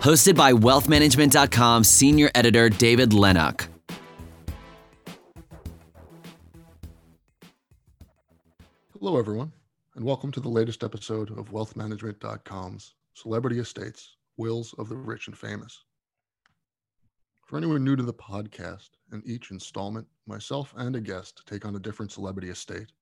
hosted 0.00 0.36
by 0.36 0.52
wealthmanagement.com 0.52 1.84
senior 1.84 2.30
editor 2.34 2.68
David 2.68 3.12
Lennox. 3.12 3.68
Hello, 9.00 9.16
everyone, 9.16 9.52
and 9.94 10.04
welcome 10.04 10.32
to 10.32 10.40
the 10.40 10.48
latest 10.48 10.82
episode 10.82 11.30
of 11.38 11.50
wealthmanagement.com's 11.50 12.94
Celebrity 13.14 13.58
Estates 13.58 14.16
Wills 14.36 14.74
of 14.78 14.88
the 14.88 14.96
Rich 14.96 15.28
and 15.28 15.36
Famous. 15.36 15.84
For 17.46 17.56
anyone 17.56 17.84
new 17.84 17.96
to 17.96 18.02
the 18.02 18.12
podcast, 18.12 18.90
in 19.12 19.22
each 19.24 19.50
installment, 19.50 20.06
myself 20.26 20.74
and 20.76 20.94
a 20.94 21.00
guest 21.00 21.42
take 21.46 21.64
on 21.64 21.76
a 21.76 21.80
different 21.80 22.12
celebrity 22.12 22.50
estate 22.50 22.92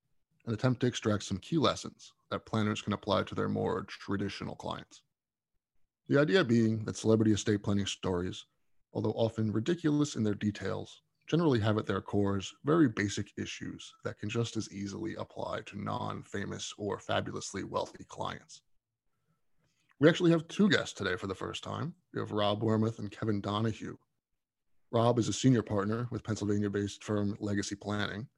and 0.44 0.54
attempt 0.54 0.80
to 0.80 0.86
extract 0.86 1.24
some 1.24 1.38
key 1.38 1.58
lessons 1.58 2.12
that 2.30 2.46
planners 2.46 2.80
can 2.80 2.92
apply 2.92 3.24
to 3.24 3.34
their 3.34 3.48
more 3.48 3.84
traditional 3.84 4.54
clients. 4.54 5.02
The 6.08 6.20
idea 6.20 6.44
being 6.44 6.84
that 6.84 6.96
celebrity 6.96 7.32
estate 7.32 7.64
planning 7.64 7.86
stories, 7.86 8.46
although 8.92 9.12
often 9.12 9.50
ridiculous 9.50 10.14
in 10.14 10.22
their 10.22 10.34
details, 10.34 11.02
generally 11.26 11.58
have 11.58 11.78
at 11.78 11.86
their 11.86 12.00
cores 12.00 12.54
very 12.64 12.88
basic 12.88 13.32
issues 13.36 13.92
that 14.04 14.18
can 14.20 14.28
just 14.28 14.56
as 14.56 14.70
easily 14.70 15.16
apply 15.16 15.62
to 15.66 15.82
non 15.82 16.22
famous 16.22 16.72
or 16.78 17.00
fabulously 17.00 17.64
wealthy 17.64 18.04
clients. 18.04 18.62
We 19.98 20.08
actually 20.08 20.30
have 20.30 20.46
two 20.46 20.68
guests 20.68 20.92
today 20.92 21.16
for 21.16 21.26
the 21.26 21.34
first 21.34 21.64
time. 21.64 21.92
We 22.14 22.20
have 22.20 22.30
Rob 22.30 22.62
Wormuth 22.62 23.00
and 23.00 23.10
Kevin 23.10 23.40
Donahue. 23.40 23.96
Rob 24.92 25.18
is 25.18 25.26
a 25.26 25.32
senior 25.32 25.62
partner 25.62 26.06
with 26.12 26.22
Pennsylvania 26.22 26.70
based 26.70 27.02
firm 27.02 27.36
Legacy 27.40 27.74
Planning. 27.74 28.28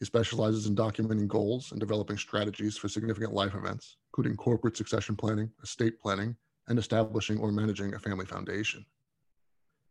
He 0.00 0.04
specializes 0.04 0.66
in 0.66 0.74
documenting 0.74 1.28
goals 1.28 1.70
and 1.70 1.78
developing 1.78 2.16
strategies 2.16 2.76
for 2.76 2.88
significant 2.88 3.32
life 3.32 3.54
events, 3.54 3.98
including 4.08 4.36
corporate 4.36 4.76
succession 4.76 5.14
planning, 5.14 5.52
estate 5.62 6.00
planning, 6.00 6.36
and 6.68 6.78
establishing 6.78 7.38
or 7.38 7.52
managing 7.52 7.94
a 7.94 7.98
family 7.98 8.26
foundation. 8.26 8.84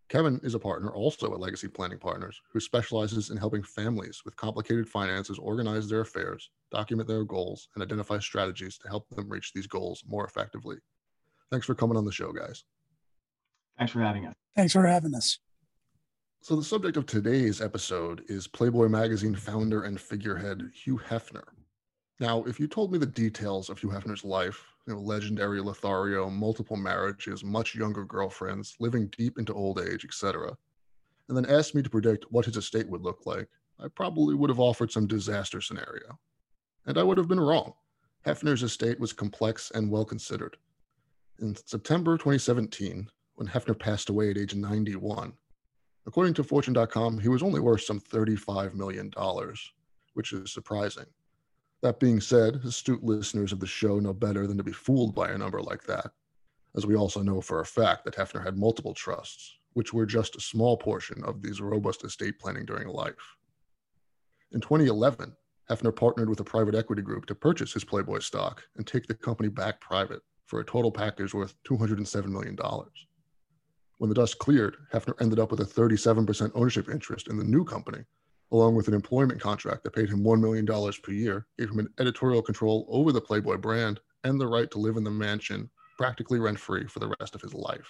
Kevin 0.10 0.40
is 0.44 0.54
a 0.54 0.60
partner 0.60 0.92
also 0.92 1.34
at 1.34 1.40
Legacy 1.40 1.68
Planning 1.68 1.98
Partners 1.98 2.40
who 2.52 2.60
specializes 2.60 3.30
in 3.30 3.38
helping 3.38 3.64
families 3.64 4.22
with 4.26 4.36
complicated 4.36 4.88
finances 4.88 5.40
organize 5.40 5.90
their 5.90 6.02
affairs, 6.02 6.52
document 6.72 7.08
their 7.08 7.24
goals, 7.24 7.70
and 7.74 7.84
identify 7.84 8.20
strategies 8.20 8.78
to 8.78 8.88
help 8.88 9.10
them 9.10 9.30
reach 9.30 9.54
these 9.54 9.68
goals 9.68 10.04
more 10.08 10.26
effectively. 10.26 10.78
Thanks 11.52 11.66
for 11.66 11.76
coming 11.76 11.98
on 11.98 12.06
the 12.06 12.12
show, 12.12 12.32
guys. 12.32 12.64
Thanks 13.78 13.92
for 13.92 14.02
having 14.02 14.28
us. 14.28 14.36
Thanks 14.56 14.74
for 14.74 14.86
having 14.86 15.16
us. 15.16 15.40
So, 16.42 16.56
the 16.56 16.64
subject 16.64 16.98
of 16.98 17.06
today's 17.06 17.62
episode 17.62 18.24
is 18.28 18.48
Playboy 18.48 18.90
magazine 18.90 19.36
founder 19.36 19.84
and 19.84 20.00
figurehead 20.00 20.70
Hugh 20.74 21.00
Hefner. 21.10 21.46
Now, 22.20 22.44
if 22.44 22.60
you 22.60 22.68
told 22.68 22.92
me 22.92 22.98
the 22.98 23.06
details 23.06 23.70
of 23.70 23.80
Hugh 23.80 23.90
Hefner's 23.90 24.26
life, 24.26 24.73
you 24.88 24.94
know, 24.94 25.00
legendary 25.00 25.62
Lothario, 25.62 26.30
multiple 26.30 26.76
marriages, 26.76 27.44
much 27.44 27.76
younger 27.76 28.04
girlfriends, 28.04 28.76
living 28.80 29.10
deep 29.18 29.38
into 29.38 29.54
old 29.54 29.80
age, 29.80 30.06
etc., 30.06 30.56
and 31.30 31.38
then 31.38 31.46
asked 31.46 31.74
me 31.74 31.82
to 31.82 31.90
predict 31.90 32.26
what 32.32 32.46
his 32.46 32.58
estate 32.58 32.90
would 32.90 33.02
look 33.02 33.26
like, 33.26 33.48
I 33.80 33.88
probably 33.88 34.36
would 34.36 34.50
have 34.50 34.60
offered 34.60 34.92
some 34.92 35.08
disaster 35.08 35.62
scenario. 35.62 36.20
And 36.86 36.98
I 36.98 37.04
would 37.04 37.18
have 37.18 37.30
been 37.30 37.40
wrong. 37.40 37.74
Hefner's 38.26 38.64
estate 38.64 39.00
was 39.00 39.14
complex 39.14 39.72
and 39.72 39.90
well 39.90 40.06
considered. 40.06 40.58
In 41.40 41.56
September 41.66 42.18
2017, 42.18 43.10
when 43.36 43.48
Hefner 43.48 43.78
passed 43.78 44.10
away 44.10 44.30
at 44.30 44.38
age 44.38 44.54
91, 44.54 45.34
according 46.06 46.34
to 46.36 46.44
Fortune.com, 46.44 47.20
he 47.20 47.30
was 47.30 47.42
only 47.42 47.60
worth 47.60 47.82
some 47.82 48.00
$35 48.00 48.74
million, 48.74 49.12
which 50.14 50.34
is 50.34 50.54
surprising. 50.54 51.06
That 51.84 52.00
being 52.00 52.22
said, 52.22 52.62
astute 52.64 53.04
listeners 53.04 53.52
of 53.52 53.60
the 53.60 53.68
show 53.68 54.00
know 54.00 54.14
better 54.14 54.48
than 54.48 54.56
to 54.56 54.64
be 54.64 54.72
fooled 54.72 55.14
by 55.14 55.32
a 55.32 55.38
number 55.38 55.62
like 55.62 55.84
that, 55.84 56.12
as 56.78 56.86
we 56.86 56.96
also 56.96 57.22
know 57.22 57.42
for 57.42 57.60
a 57.60 57.66
fact 57.66 58.06
that 58.06 58.16
Hefner 58.16 58.42
had 58.42 58.58
multiple 58.58 58.94
trusts, 58.94 59.58
which 59.74 59.92
were 59.92 60.06
just 60.06 60.38
a 60.38 60.42
small 60.42 60.78
portion 60.78 61.22
of 61.26 61.42
these 61.42 61.60
robust 61.60 62.06
estate 62.06 62.40
planning 62.40 62.66
during 62.66 62.88
life. 62.88 63.36
In 64.54 64.62
2011, 64.62 65.36
Hefner 65.70 65.94
partnered 65.94 66.30
with 66.30 66.40
a 66.40 66.46
private 66.46 66.74
equity 66.74 67.02
group 67.02 67.26
to 67.26 67.36
purchase 67.36 67.74
his 67.74 67.84
Playboy 67.84 68.20
stock 68.20 68.64
and 68.78 68.88
take 68.88 69.06
the 69.06 69.14
company 69.14 69.50
back 69.50 69.82
private 69.82 70.22
for 70.46 70.62
a 70.62 70.66
total 70.66 70.92
package 70.92 71.34
worth 71.34 71.54
$207 71.66 72.28
million. 72.28 72.58
When 73.98 74.08
the 74.08 74.16
dust 74.16 74.40
cleared, 74.40 74.78
Hefner 74.94 75.22
ended 75.22 75.38
up 75.38 75.52
with 75.52 75.60
a 75.60 75.66
37% 75.66 76.52
ownership 76.56 76.88
interest 76.88 77.28
in 77.28 77.38
the 77.38 77.44
new 77.44 77.66
company 77.66 78.06
along 78.54 78.76
with 78.76 78.88
an 78.88 78.94
employment 78.94 79.42
contract 79.42 79.84
that 79.84 79.96
paid 79.96 80.10
him 80.10 80.24
$1 80.24 80.40
million 80.40 80.66
per 80.66 81.12
year, 81.12 81.48
gave 81.58 81.72
him 81.72 81.80
an 81.80 81.90
editorial 82.00 82.42
control 82.42 82.86
over 82.88 83.12
the 83.12 83.20
Playboy 83.20 83.58
brand 83.58 84.00
and 84.24 84.40
the 84.40 84.48
right 84.48 84.70
to 84.72 84.78
live 84.78 84.96
in 84.96 85.04
the 85.04 85.12
mansion 85.12 85.70
practically 85.98 86.40
rent 86.40 86.60
free 86.60 86.86
for 86.86 87.00
the 87.00 87.14
rest 87.20 87.34
of 87.34 87.42
his 87.42 87.54
life. 87.54 87.88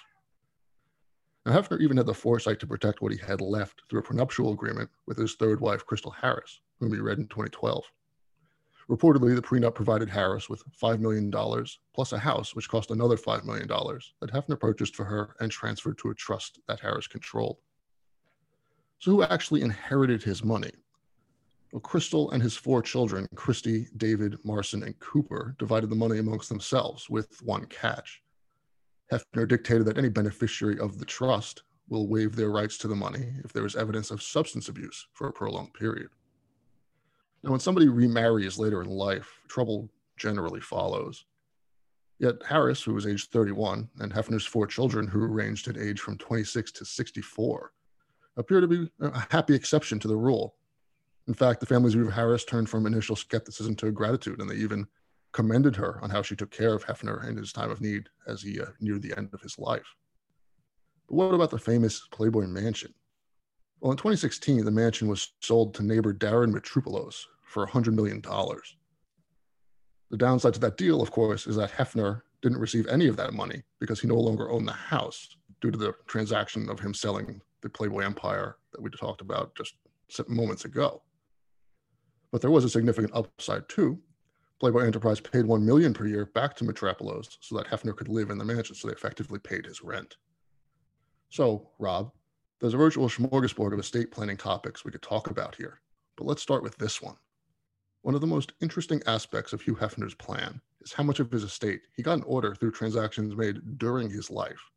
Now, 1.45 1.59
Hefner 1.59 1.81
even 1.81 1.97
had 1.97 2.05
the 2.05 2.13
foresight 2.13 2.61
to 2.61 2.67
protect 2.67 3.01
what 3.01 3.11
he 3.11 3.17
had 3.17 3.41
left 3.41 3.81
through 3.89 3.99
a 3.99 4.03
prenuptial 4.03 4.53
agreement 4.53 4.89
with 5.05 5.17
his 5.17 5.35
third 5.35 5.59
wife, 5.59 5.85
Crystal 5.85 6.11
Harris, 6.11 6.61
whom 6.79 6.93
he 6.93 6.99
read 7.01 7.17
in 7.17 7.27
2012. 7.27 7.83
Reportedly, 8.89 9.35
the 9.35 9.41
prenup 9.41 9.75
provided 9.75 10.09
Harris 10.09 10.49
with 10.49 10.63
$5 10.81 10.99
million 10.99 11.31
plus 11.93 12.13
a 12.13 12.17
house, 12.17 12.55
which 12.55 12.69
cost 12.69 12.91
another 12.91 13.17
$5 13.17 13.43
million 13.43 13.67
that 13.67 14.31
Hefner 14.31 14.59
purchased 14.59 14.95
for 14.95 15.03
her 15.03 15.35
and 15.41 15.51
transferred 15.51 15.97
to 15.97 16.09
a 16.09 16.15
trust 16.15 16.59
that 16.69 16.79
Harris 16.79 17.07
controlled. 17.07 17.57
So, 19.03 19.11
who 19.11 19.23
actually 19.23 19.63
inherited 19.63 20.23
his 20.23 20.45
money? 20.45 20.71
Well, 21.73 21.81
Crystal 21.81 22.31
and 22.31 22.41
his 22.41 22.55
four 22.55 22.81
children, 22.81 23.27
Christie, 23.35 23.89
David, 23.97 24.37
Marston, 24.45 24.81
and 24.81 24.97
Cooper, 24.99 25.57
divided 25.59 25.89
the 25.89 25.95
money 25.97 26.19
amongst 26.19 26.47
themselves 26.47 27.09
with 27.09 27.41
one 27.41 27.65
catch. 27.65 28.23
Hefner 29.11 29.45
dictated 29.45 29.83
that 29.87 29.97
any 29.97 30.07
beneficiary 30.07 30.79
of 30.79 30.99
the 30.99 31.05
trust 31.05 31.63
will 31.89 32.07
waive 32.07 32.37
their 32.37 32.49
rights 32.49 32.77
to 32.77 32.87
the 32.87 32.95
money 32.95 33.33
if 33.43 33.51
there 33.51 33.65
is 33.65 33.75
evidence 33.75 34.09
of 34.09 34.23
substance 34.23 34.69
abuse 34.69 35.05
for 35.11 35.27
a 35.27 35.33
prolonged 35.33 35.73
period. 35.73 36.07
Now, 37.43 37.51
when 37.51 37.59
somebody 37.59 37.89
remarries 37.89 38.57
later 38.57 38.81
in 38.81 38.89
life, 38.89 39.41
trouble 39.49 39.89
generally 40.15 40.61
follows. 40.61 41.25
Yet 42.19 42.35
Harris, 42.47 42.81
who 42.81 42.93
was 42.93 43.05
age 43.05 43.27
31, 43.27 43.89
and 43.99 44.13
Hefner's 44.13 44.45
four 44.45 44.65
children, 44.65 45.09
who 45.09 45.27
ranged 45.27 45.67
in 45.67 45.77
age 45.77 45.99
from 45.99 46.17
26 46.17 46.71
to 46.71 46.85
64, 46.85 47.73
appear 48.37 48.61
to 48.61 48.67
be 48.67 48.89
a 48.99 49.25
happy 49.31 49.55
exception 49.55 49.99
to 49.99 50.07
the 50.07 50.15
rule. 50.15 50.55
In 51.27 51.33
fact, 51.33 51.59
the 51.59 51.65
family's 51.65 51.93
view 51.93 52.07
of 52.07 52.13
Harris 52.13 52.43
turned 52.43 52.69
from 52.69 52.85
initial 52.85 53.15
skepticism 53.15 53.75
to 53.77 53.91
gratitude, 53.91 54.41
and 54.41 54.49
they 54.49 54.55
even 54.55 54.87
commended 55.31 55.75
her 55.75 55.99
on 56.01 56.09
how 56.09 56.21
she 56.21 56.35
took 56.35 56.51
care 56.51 56.73
of 56.73 56.85
Hefner 56.85 57.27
in 57.27 57.37
his 57.37 57.53
time 57.53 57.71
of 57.71 57.81
need 57.81 58.09
as 58.27 58.41
he 58.41 58.59
uh, 58.59 58.65
neared 58.79 59.01
the 59.01 59.17
end 59.17 59.29
of 59.33 59.41
his 59.41 59.57
life. 59.57 59.95
But 61.07 61.15
what 61.15 61.33
about 61.33 61.49
the 61.49 61.59
famous 61.59 62.07
Playboy 62.11 62.45
Mansion? 62.47 62.93
Well, 63.79 63.91
in 63.91 63.97
2016, 63.97 64.63
the 64.63 64.71
mansion 64.71 65.07
was 65.07 65.33
sold 65.41 65.73
to 65.75 65.83
neighbor 65.83 66.13
Daren 66.13 66.53
Metropoulos 66.53 67.25
for 67.45 67.67
$100 67.67 67.93
million. 67.93 68.21
The 68.21 70.17
downside 70.17 70.53
to 70.53 70.59
that 70.61 70.77
deal, 70.77 71.01
of 71.01 71.11
course, 71.11 71.47
is 71.47 71.55
that 71.55 71.71
Hefner 71.71 72.21
didn't 72.41 72.59
receive 72.59 72.87
any 72.87 73.07
of 73.07 73.17
that 73.17 73.33
money 73.33 73.63
because 73.79 73.99
he 73.99 74.07
no 74.07 74.15
longer 74.15 74.49
owned 74.51 74.67
the 74.67 74.73
house 74.73 75.35
due 75.61 75.71
to 75.71 75.77
the 75.77 75.93
transaction 76.07 76.69
of 76.69 76.79
him 76.79 76.93
selling 76.93 77.41
the 77.63 77.69
Playboy 77.69 78.03
empire 78.03 78.57
that 78.71 78.81
we 78.81 78.89
talked 78.89 79.21
about 79.21 79.55
just 79.55 79.75
moments 80.27 80.65
ago. 80.65 81.01
But 82.31 82.41
there 82.41 82.51
was 82.51 82.63
a 82.63 82.69
significant 82.69 83.13
upside 83.15 83.67
too. 83.69 83.99
Playboy 84.59 84.85
Enterprise 84.85 85.19
paid 85.19 85.45
one 85.45 85.65
million 85.65 85.93
per 85.93 86.05
year 86.05 86.25
back 86.27 86.55
to 86.55 86.63
Metropoulos 86.63 87.37
so 87.41 87.57
that 87.57 87.67
Hefner 87.67 87.95
could 87.95 88.07
live 88.07 88.29
in 88.29 88.37
the 88.37 88.45
mansion, 88.45 88.75
so 88.75 88.87
they 88.87 88.93
effectively 88.93 89.39
paid 89.39 89.65
his 89.65 89.83
rent. 89.83 90.17
So, 91.29 91.69
Rob, 91.79 92.11
there's 92.59 92.73
a 92.73 92.77
virtual 92.77 93.09
smorgasbord 93.09 93.73
of 93.73 93.79
estate 93.79 94.11
planning 94.11 94.37
topics 94.37 94.85
we 94.85 94.91
could 94.91 95.01
talk 95.01 95.29
about 95.29 95.55
here, 95.55 95.81
but 96.15 96.25
let's 96.25 96.41
start 96.41 96.63
with 96.63 96.77
this 96.77 97.01
one. 97.01 97.17
One 98.03 98.15
of 98.15 98.21
the 98.21 98.27
most 98.27 98.53
interesting 98.61 99.01
aspects 99.07 99.53
of 99.53 99.61
Hugh 99.61 99.75
Hefner's 99.75 100.15
plan 100.15 100.61
is 100.81 100.93
how 100.93 101.03
much 101.03 101.19
of 101.19 101.31
his 101.31 101.43
estate 101.43 101.81
he 101.95 102.03
got 102.03 102.17
in 102.17 102.23
order 102.23 102.53
through 102.53 102.71
transactions 102.71 103.35
made 103.35 103.77
during 103.77 104.09
his 104.09 104.29
life 104.29 104.71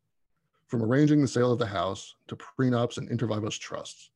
from 0.68 0.82
arranging 0.82 1.22
the 1.22 1.28
sale 1.28 1.52
of 1.52 1.58
the 1.58 1.66
house 1.66 2.14
to 2.28 2.36
prenups 2.36 2.98
and 2.98 3.08
inter 3.10 3.26
vivos 3.26 3.56
trusts. 3.58 4.10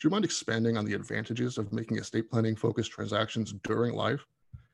Do 0.00 0.08
you 0.08 0.10
mind 0.10 0.24
expanding 0.24 0.76
on 0.76 0.84
the 0.84 0.94
advantages 0.94 1.58
of 1.58 1.72
making 1.72 1.98
estate 1.98 2.30
planning 2.30 2.56
focused 2.56 2.90
transactions 2.90 3.54
during 3.62 3.94
life 3.94 4.24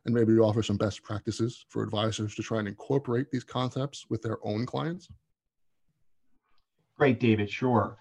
and 0.07 0.15
maybe 0.15 0.39
offer 0.39 0.62
some 0.62 0.77
best 0.77 1.03
practices 1.03 1.65
for 1.69 1.83
advisors 1.83 2.35
to 2.35 2.43
try 2.43 2.59
and 2.59 2.69
incorporate 2.69 3.31
these 3.31 3.45
concepts 3.45 4.07
with 4.09 4.23
their 4.23 4.39
own 4.43 4.67
clients? 4.67 5.09
Great, 6.97 7.21
David. 7.21 7.51
Sure. 7.51 7.97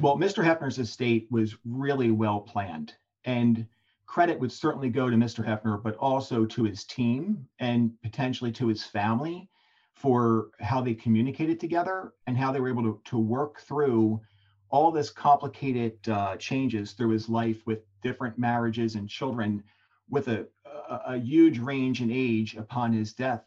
Well, 0.00 0.16
Mr. 0.16 0.44
Hefner's 0.44 0.78
estate 0.78 1.26
was 1.30 1.56
really 1.64 2.10
well 2.10 2.40
planned, 2.40 2.94
and 3.24 3.66
credit 4.06 4.38
would 4.38 4.52
certainly 4.52 4.90
go 4.90 5.08
to 5.08 5.16
Mr. 5.16 5.44
Hefner, 5.44 5.82
but 5.82 5.96
also 5.96 6.44
to 6.46 6.64
his 6.64 6.84
team 6.84 7.46
and 7.58 7.90
potentially 8.02 8.52
to 8.52 8.68
his 8.68 8.84
family 8.84 9.48
for 9.96 10.50
how 10.60 10.82
they 10.82 10.94
communicated 10.94 11.58
together 11.58 12.12
and 12.26 12.36
how 12.36 12.52
they 12.52 12.60
were 12.60 12.68
able 12.68 12.82
to, 12.82 13.00
to 13.06 13.18
work 13.18 13.60
through 13.60 14.20
all 14.68 14.90
this 14.92 15.08
complicated 15.08 15.96
uh, 16.08 16.36
changes 16.36 16.92
through 16.92 17.08
his 17.08 17.30
life 17.30 17.66
with 17.66 17.80
different 18.02 18.38
marriages 18.38 18.94
and 18.94 19.08
children 19.08 19.62
with 20.10 20.28
a, 20.28 20.46
a, 20.90 21.14
a 21.14 21.18
huge 21.18 21.58
range 21.58 22.02
in 22.02 22.10
age 22.10 22.56
upon 22.56 22.92
his 22.92 23.14
death. 23.14 23.42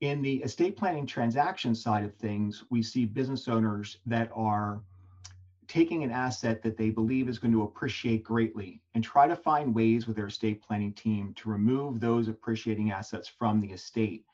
In 0.00 0.22
the 0.22 0.36
estate 0.36 0.78
planning 0.78 1.06
transaction 1.06 1.74
side 1.74 2.04
of 2.04 2.14
things, 2.14 2.64
we 2.70 2.82
see 2.82 3.04
business 3.04 3.48
owners 3.48 3.98
that 4.06 4.30
are 4.34 4.80
taking 5.66 6.02
an 6.04 6.10
asset 6.10 6.62
that 6.62 6.78
they 6.78 6.88
believe 6.88 7.28
is 7.28 7.38
going 7.38 7.52
to 7.52 7.64
appreciate 7.64 8.24
greatly 8.24 8.80
and 8.94 9.04
try 9.04 9.28
to 9.28 9.36
find 9.36 9.74
ways 9.74 10.06
with 10.06 10.16
their 10.16 10.28
estate 10.28 10.62
planning 10.62 10.94
team 10.94 11.34
to 11.34 11.50
remove 11.50 12.00
those 12.00 12.28
appreciating 12.28 12.90
assets 12.90 13.28
from 13.28 13.60
the 13.60 13.72
estate, 13.72 14.24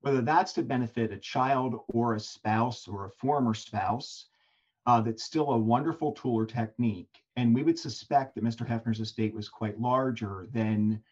whether 0.00 0.20
that's 0.20 0.52
to 0.54 0.62
benefit 0.62 1.12
a 1.12 1.18
child 1.18 1.80
or 1.88 2.14
a 2.14 2.20
spouse 2.20 2.86
or 2.86 3.06
a 3.06 3.10
former 3.10 3.54
spouse. 3.54 4.26
Uh, 4.86 5.02
that's 5.02 5.22
still 5.22 5.50
a 5.50 5.58
wonderful 5.58 6.12
tool 6.12 6.34
or 6.34 6.46
technique. 6.46 7.22
And 7.36 7.54
we 7.54 7.62
would 7.62 7.78
suspect 7.78 8.34
that 8.34 8.42
Mr. 8.42 8.66
Hefner's 8.66 9.00
estate 9.00 9.34
was 9.34 9.46
quite 9.46 9.78
larger 9.78 10.46
than 10.50 11.02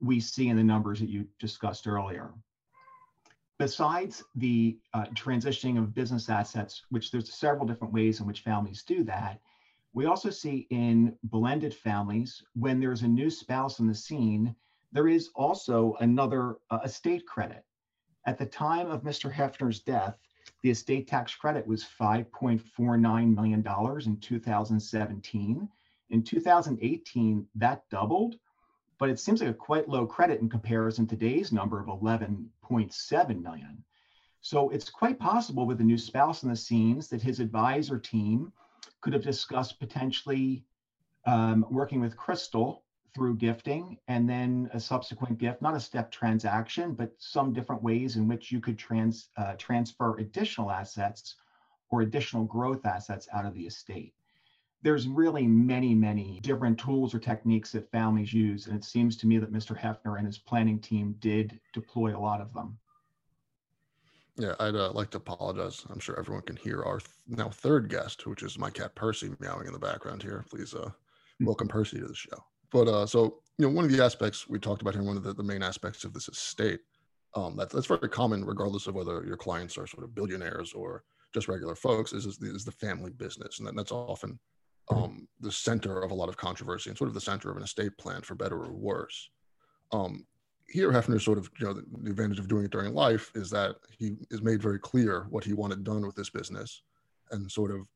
we 0.00 0.20
see 0.20 0.48
in 0.48 0.56
the 0.56 0.62
numbers 0.62 1.00
that 1.00 1.08
you 1.08 1.26
discussed 1.40 1.88
earlier 1.88 2.32
besides 3.58 4.22
the 4.34 4.78
uh, 4.92 5.04
transitioning 5.14 5.78
of 5.78 5.94
business 5.94 6.28
assets, 6.28 6.82
which 6.90 7.10
there's 7.10 7.32
several 7.32 7.66
different 7.66 7.94
ways 7.94 8.20
in 8.20 8.26
which 8.26 8.40
families 8.40 8.82
do 8.82 9.02
that, 9.04 9.40
we 9.94 10.04
also 10.04 10.28
see 10.28 10.66
in 10.70 11.16
blended 11.24 11.72
families 11.72 12.42
when 12.54 12.80
there's 12.80 13.02
a 13.02 13.08
new 13.08 13.30
spouse 13.30 13.78
in 13.78 13.86
the 13.86 13.94
scene, 13.94 14.54
there 14.92 15.08
is 15.08 15.30
also 15.34 15.96
another 16.00 16.56
uh, 16.70 16.80
estate 16.84 17.26
credit. 17.26 17.64
At 18.26 18.38
the 18.38 18.46
time 18.46 18.90
of 18.90 19.02
Mr. 19.02 19.32
Hefner's 19.32 19.80
death, 19.80 20.18
the 20.62 20.70
estate 20.70 21.08
tax 21.08 21.34
credit 21.34 21.66
was 21.66 21.84
$5.49 21.84 23.34
million 23.34 23.64
in 24.06 24.20
2017. 24.20 25.68
In 26.10 26.22
2018, 26.22 27.46
that 27.54 27.88
doubled 27.88 28.36
but 28.98 29.10
it 29.10 29.18
seems 29.18 29.40
like 29.40 29.50
a 29.50 29.54
quite 29.54 29.88
low 29.88 30.06
credit 30.06 30.40
in 30.40 30.48
comparison 30.48 31.06
to 31.06 31.16
today's 31.16 31.52
number 31.52 31.80
of 31.80 31.86
11.7 31.86 33.42
million. 33.42 33.84
So 34.40 34.70
it's 34.70 34.88
quite 34.88 35.18
possible 35.18 35.66
with 35.66 35.78
the 35.78 35.84
new 35.84 35.98
spouse 35.98 36.42
in 36.42 36.48
the 36.48 36.56
scenes 36.56 37.08
that 37.08 37.22
his 37.22 37.40
advisor 37.40 37.98
team 37.98 38.52
could 39.00 39.12
have 39.12 39.22
discussed 39.22 39.80
potentially 39.80 40.64
um, 41.26 41.66
working 41.70 42.00
with 42.00 42.16
Crystal 42.16 42.84
through 43.14 43.36
gifting 43.36 43.98
and 44.08 44.28
then 44.28 44.68
a 44.72 44.80
subsequent 44.80 45.38
gift, 45.38 45.62
not 45.62 45.74
a 45.74 45.80
step 45.80 46.10
transaction, 46.10 46.94
but 46.94 47.12
some 47.18 47.52
different 47.52 47.82
ways 47.82 48.16
in 48.16 48.28
which 48.28 48.52
you 48.52 48.60
could 48.60 48.78
trans, 48.78 49.28
uh, 49.36 49.54
transfer 49.54 50.16
additional 50.18 50.70
assets 50.70 51.36
or 51.90 52.02
additional 52.02 52.44
growth 52.44 52.84
assets 52.84 53.28
out 53.32 53.46
of 53.46 53.54
the 53.54 53.66
estate 53.66 54.14
there's 54.86 55.08
really 55.08 55.48
many, 55.48 55.96
many 55.96 56.38
different 56.44 56.78
tools 56.78 57.12
or 57.12 57.18
techniques 57.18 57.72
that 57.72 57.90
families 57.90 58.32
use. 58.32 58.68
And 58.68 58.76
it 58.76 58.84
seems 58.84 59.16
to 59.16 59.26
me 59.26 59.36
that 59.38 59.52
Mr. 59.52 59.76
Hefner 59.76 60.16
and 60.16 60.24
his 60.24 60.38
planning 60.38 60.78
team 60.78 61.16
did 61.18 61.58
deploy 61.72 62.16
a 62.16 62.20
lot 62.20 62.40
of 62.40 62.52
them. 62.52 62.78
Yeah, 64.36 64.54
I'd 64.60 64.76
uh, 64.76 64.92
like 64.92 65.10
to 65.10 65.16
apologize. 65.16 65.84
I'm 65.90 65.98
sure 65.98 66.16
everyone 66.18 66.42
can 66.42 66.54
hear 66.54 66.82
our 66.82 66.98
th- 66.98 67.10
now 67.26 67.48
third 67.48 67.88
guest, 67.88 68.28
which 68.28 68.44
is 68.44 68.58
my 68.58 68.70
cat 68.70 68.94
Percy 68.94 69.32
meowing 69.40 69.66
in 69.66 69.72
the 69.72 69.78
background 69.80 70.22
here. 70.22 70.44
Please 70.50 70.72
uh, 70.72 70.90
welcome 71.40 71.66
Percy 71.66 71.98
to 71.98 72.06
the 72.06 72.14
show. 72.14 72.44
But 72.70 72.88
uh, 72.88 73.06
so, 73.06 73.40
you 73.58 73.66
know, 73.66 73.72
one 73.72 73.84
of 73.84 73.92
the 73.92 74.04
aspects 74.04 74.48
we 74.48 74.58
talked 74.58 74.82
about 74.82 74.94
here, 74.94 75.02
one 75.02 75.16
of 75.16 75.22
the, 75.22 75.32
the 75.32 75.42
main 75.42 75.62
aspects 75.62 76.04
of 76.04 76.12
this 76.12 76.28
estate, 76.28 76.80
um, 77.34 77.56
that, 77.56 77.70
that's 77.70 77.86
very 77.86 78.08
common, 78.08 78.44
regardless 78.44 78.86
of 78.86 78.94
whether 78.94 79.24
your 79.24 79.36
clients 79.36 79.76
are 79.78 79.86
sort 79.86 80.04
of 80.04 80.14
billionaires 80.14 80.72
or 80.72 81.04
just 81.34 81.48
regular 81.48 81.74
folks, 81.74 82.12
is, 82.12 82.26
is, 82.26 82.38
the, 82.38 82.54
is 82.54 82.64
the 82.64 82.72
family 82.72 83.10
business. 83.10 83.58
And 83.58 83.68
that, 83.68 83.76
that's 83.76 83.92
often 83.92 84.38
um, 84.88 85.26
the 85.40 85.52
center 85.52 86.02
of 86.02 86.10
a 86.10 86.14
lot 86.14 86.28
of 86.28 86.36
controversy 86.36 86.90
and 86.90 86.98
sort 86.98 87.08
of 87.08 87.14
the 87.14 87.20
center 87.20 87.50
of 87.50 87.56
an 87.56 87.62
estate 87.62 87.96
plan 87.98 88.22
for 88.22 88.34
better 88.34 88.56
or 88.56 88.72
worse. 88.72 89.30
Um, 89.92 90.26
here, 90.68 90.90
Hefner 90.90 91.20
sort 91.20 91.38
of, 91.38 91.50
you 91.58 91.66
know, 91.66 91.72
the, 91.72 91.84
the, 92.02 92.10
advantage 92.10 92.38
of 92.38 92.48
doing 92.48 92.64
it 92.64 92.70
during 92.70 92.92
life 92.92 93.30
is 93.34 93.50
that 93.50 93.76
he 93.98 94.16
is 94.30 94.42
made 94.42 94.62
very 94.62 94.78
clear 94.78 95.26
what 95.30 95.44
he 95.44 95.52
wanted 95.52 95.84
done 95.84 96.04
with 96.04 96.16
this 96.16 96.30
business, 96.30 96.82
and 97.30 97.50
sort 97.50 97.70
of, 97.70 97.86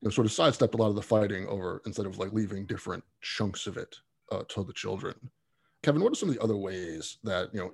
you 0.00 0.06
know, 0.06 0.10
sort 0.10 0.26
of 0.26 0.32
sidestepped 0.32 0.74
a 0.74 0.76
lot 0.76 0.88
of 0.88 0.94
the 0.94 1.02
fighting 1.02 1.46
over 1.48 1.82
instead 1.86 2.06
of 2.06 2.18
like 2.18 2.32
leaving 2.32 2.66
different 2.66 3.02
chunks 3.20 3.66
of 3.66 3.76
it 3.76 3.96
uh, 4.30 4.42
to 4.48 4.64
the 4.64 4.72
children. 4.72 5.14
Kevin, 5.82 6.02
what 6.02 6.12
are 6.12 6.16
some 6.16 6.28
of 6.28 6.34
the 6.34 6.42
other 6.42 6.56
ways 6.56 7.18
that 7.24 7.52
you 7.52 7.60
know 7.60 7.72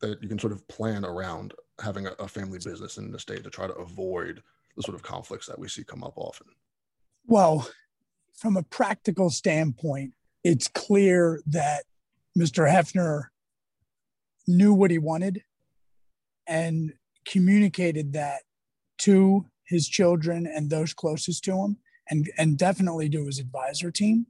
that 0.00 0.22
you 0.22 0.28
can 0.28 0.38
sort 0.38 0.52
of 0.52 0.66
plan 0.68 1.04
around 1.04 1.54
having 1.80 2.06
a, 2.06 2.12
a 2.18 2.28
family 2.28 2.58
business 2.58 2.98
in 2.98 3.06
an 3.06 3.14
estate 3.14 3.44
to 3.44 3.50
try 3.50 3.66
to 3.66 3.74
avoid 3.74 4.42
the 4.76 4.82
sort 4.82 4.94
of 4.94 5.02
conflicts 5.02 5.46
that 5.46 5.58
we 5.58 5.68
see 5.68 5.84
come 5.84 6.04
up 6.04 6.14
often? 6.16 6.46
Well, 7.26 7.68
from 8.34 8.56
a 8.56 8.62
practical 8.62 9.28
standpoint, 9.28 10.12
it's 10.44 10.68
clear 10.68 11.42
that 11.46 11.84
Mr. 12.38 12.70
Hefner 12.70 13.24
knew 14.46 14.72
what 14.72 14.90
he 14.90 14.98
wanted 14.98 15.42
and 16.46 16.94
communicated 17.24 18.12
that 18.14 18.42
to 18.98 19.46
his 19.68 19.88
children 19.88 20.46
and 20.46 20.70
those 20.70 20.94
closest 20.94 21.44
to 21.44 21.52
him 21.52 21.76
and, 22.08 22.30
and 22.38 22.58
definitely 22.58 23.08
to 23.10 23.26
his 23.26 23.38
advisor 23.38 23.90
team. 23.90 24.26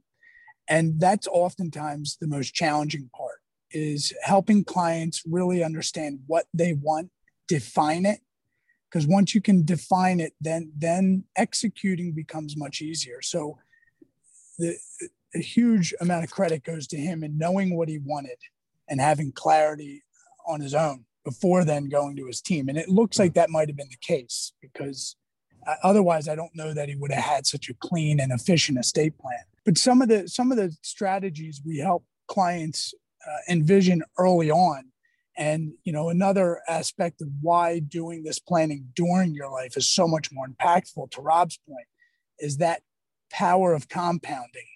And 0.67 0.99
that's 0.99 1.27
oftentimes 1.27 2.17
the 2.19 2.27
most 2.27 2.53
challenging 2.53 3.09
part 3.15 3.39
is 3.71 4.13
helping 4.23 4.63
clients 4.63 5.23
really 5.25 5.63
understand 5.63 6.19
what 6.27 6.45
they 6.53 6.73
want 6.73 7.09
define 7.47 8.05
it. 8.05 8.19
Because 8.89 9.07
once 9.07 9.35
you 9.35 9.41
can 9.41 9.63
define 9.63 10.19
it 10.19 10.33
then 10.41 10.71
then 10.75 11.23
executing 11.35 12.13
becomes 12.13 12.57
much 12.57 12.81
easier. 12.81 13.21
So 13.21 13.59
the 14.57 14.77
a 15.35 15.39
huge 15.39 15.93
amount 16.01 16.23
of 16.23 16.31
credit 16.31 16.63
goes 16.63 16.87
to 16.87 16.97
him 16.97 17.23
in 17.23 17.37
knowing 17.37 17.75
what 17.75 17.89
he 17.89 17.99
wanted 17.99 18.37
and 18.89 18.99
having 18.99 19.31
clarity 19.31 20.03
on 20.47 20.59
his 20.61 20.73
own 20.73 21.05
before 21.23 21.63
then 21.63 21.89
going 21.89 22.15
to 22.15 22.25
his 22.25 22.41
team. 22.41 22.69
And 22.69 22.77
it 22.77 22.89
looks 22.89 23.19
like 23.19 23.31
mm. 23.31 23.35
that 23.35 23.49
might 23.49 23.69
have 23.69 23.77
been 23.77 23.89
the 23.89 23.97
case 24.01 24.53
because 24.61 25.15
otherwise 25.83 26.27
i 26.27 26.35
don't 26.35 26.55
know 26.55 26.73
that 26.73 26.89
he 26.89 26.95
would 26.95 27.11
have 27.11 27.23
had 27.23 27.45
such 27.45 27.69
a 27.69 27.73
clean 27.75 28.19
and 28.19 28.31
efficient 28.31 28.77
estate 28.77 29.17
plan 29.17 29.43
but 29.65 29.77
some 29.77 30.01
of 30.01 30.09
the 30.09 30.27
some 30.27 30.51
of 30.51 30.57
the 30.57 30.75
strategies 30.81 31.61
we 31.65 31.77
help 31.77 32.03
clients 32.27 32.93
uh, 33.27 33.51
envision 33.53 34.01
early 34.17 34.49
on 34.49 34.89
and 35.39 35.71
you 35.85 35.93
know, 35.93 36.09
another 36.09 36.59
aspect 36.67 37.21
of 37.21 37.29
why 37.39 37.79
doing 37.79 38.23
this 38.23 38.39
planning 38.39 38.89
during 38.93 39.33
your 39.33 39.49
life 39.49 39.77
is 39.77 39.89
so 39.89 40.05
much 40.05 40.33
more 40.33 40.45
impactful. 40.45 41.11
To 41.11 41.21
Rob's 41.21 41.57
point, 41.65 41.87
is 42.39 42.57
that 42.57 42.81
power 43.31 43.73
of 43.73 43.87
compounding. 43.87 44.67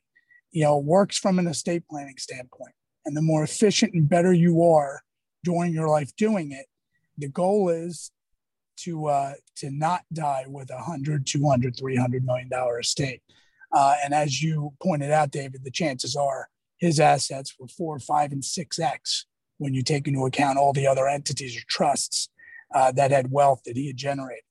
You 0.51 0.63
know, 0.63 0.77
works 0.77 1.17
from 1.17 1.37
an 1.37 1.47
estate 1.47 1.83
planning 1.89 2.15
standpoint, 2.17 2.75
and 3.05 3.17
the 3.17 3.21
more 3.21 3.43
efficient 3.43 3.93
and 3.93 4.07
better 4.07 4.31
you 4.31 4.63
are 4.63 5.01
during 5.43 5.73
your 5.73 5.89
life 5.89 6.15
doing 6.15 6.53
it, 6.53 6.67
the 7.17 7.27
goal 7.27 7.67
is 7.67 8.11
to 8.77 9.07
uh, 9.07 9.33
to 9.57 9.69
not 9.71 10.01
die 10.11 10.45
with 10.47 10.69
a 10.71 10.79
hundred, 10.79 11.25
two 11.25 11.47
hundred, 11.47 11.75
three 11.77 11.95
hundred 11.95 12.25
million 12.25 12.49
dollar 12.49 12.79
estate. 12.79 13.21
Uh, 13.71 13.95
and 14.03 14.13
as 14.13 14.41
you 14.41 14.73
pointed 14.81 15.11
out, 15.11 15.31
David, 15.31 15.63
the 15.63 15.71
chances 15.71 16.15
are 16.15 16.49
his 16.77 16.99
assets 16.99 17.55
were 17.59 17.67
four, 17.67 17.99
five, 17.99 18.31
and 18.31 18.43
six 18.43 18.79
x 18.79 19.25
when 19.57 19.73
you 19.73 19.83
take 19.83 20.07
into 20.07 20.25
account 20.25 20.57
all 20.57 20.73
the 20.73 20.87
other 20.87 21.07
entities 21.07 21.57
or 21.57 21.63
trusts 21.67 22.29
uh, 22.75 22.91
that 22.91 23.11
had 23.11 23.31
wealth 23.31 23.61
that 23.65 23.77
he 23.77 23.87
had 23.87 23.97
generated. 23.97 24.43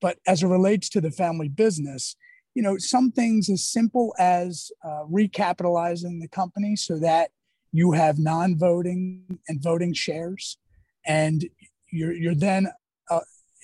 But 0.00 0.18
as 0.26 0.42
it 0.42 0.48
relates 0.48 0.88
to 0.90 1.00
the 1.00 1.10
family 1.10 1.48
business, 1.48 2.16
you 2.54 2.62
know, 2.62 2.78
some 2.78 3.10
things 3.10 3.50
as 3.50 3.64
simple 3.64 4.14
as 4.18 4.70
uh, 4.84 5.04
recapitalizing 5.10 6.20
the 6.20 6.28
company 6.28 6.76
so 6.76 6.98
that 6.98 7.30
you 7.72 7.92
have 7.92 8.18
non-voting 8.18 9.38
and 9.48 9.62
voting 9.62 9.92
shares, 9.92 10.58
and 11.04 11.44
you're 11.90 12.12
you're 12.12 12.34
then 12.34 12.68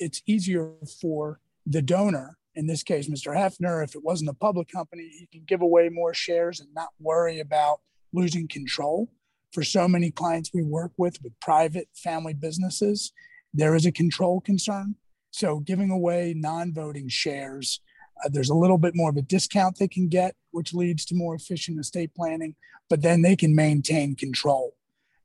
it's 0.00 0.23
easier 0.26 0.73
for 1.00 1.40
the 1.66 1.83
donor, 1.83 2.38
in 2.57 2.66
this 2.66 2.83
case, 2.83 3.09
Mr. 3.09 3.35
Hefner, 3.35 3.85
if 3.85 3.95
it 3.95 4.02
wasn't 4.02 4.30
a 4.30 4.35
public 4.35 4.69
company, 4.69 5.09
he 5.09 5.28
can 5.30 5.45
give 5.47 5.61
away 5.61 5.88
more 5.88 6.12
shares 6.12 6.59
and 6.59 6.69
not 6.75 6.88
worry 6.99 7.38
about 7.38 7.80
losing 8.12 8.49
control 8.49 9.09
for 9.52 9.62
so 9.62 9.88
many 9.88 10.11
clients 10.11 10.50
we 10.52 10.62
work 10.62 10.92
with 10.97 11.23
with 11.23 11.38
private 11.40 11.88
family 11.95 12.35
businesses, 12.35 13.12
there 13.52 13.75
is 13.75 13.87
a 13.87 13.92
control 13.92 14.40
concern. 14.40 14.95
So 15.33 15.61
giving 15.61 15.90
away 15.90 16.35
non-voting 16.37 17.09
shares, 17.09 17.80
uh, 18.25 18.28
there's 18.33 18.50
a 18.50 18.54
little 18.54 18.78
bit 18.78 18.95
more 18.95 19.11
of 19.11 19.16
a 19.16 19.23
discount 19.23 19.78
they 19.78 19.88
can 19.88 20.09
get, 20.09 20.35
which 20.50 20.75
leads 20.75 21.04
to 21.07 21.14
more 21.14 21.35
efficient 21.35 21.80
estate 21.80 22.14
planning. 22.14 22.54
But 22.88 23.02
then 23.02 23.23
they 23.23 23.37
can 23.37 23.54
maintain 23.54 24.16
control. 24.16 24.75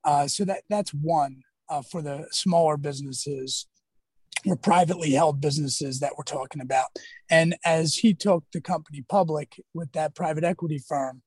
Uh, 0.03 0.27
so 0.27 0.46
that 0.46 0.63
that's 0.70 0.94
one 0.94 1.41
uh, 1.70 1.82
for 1.82 2.01
the 2.01 2.27
smaller 2.32 2.77
businesses 2.77 3.67
were 4.46 4.55
privately 4.55 5.12
held 5.12 5.41
businesses 5.41 6.00
that 6.00 6.13
we're 6.17 6.24
talking 6.24 6.62
about. 6.62 6.88
And 7.29 7.55
as 7.65 7.96
he 7.96 8.13
took 8.13 8.44
the 8.53 8.62
company 8.62 9.03
public 9.10 9.60
with 9.74 9.91
that 9.94 10.15
private 10.15 10.44
equity 10.44 10.77
firm 10.77 11.22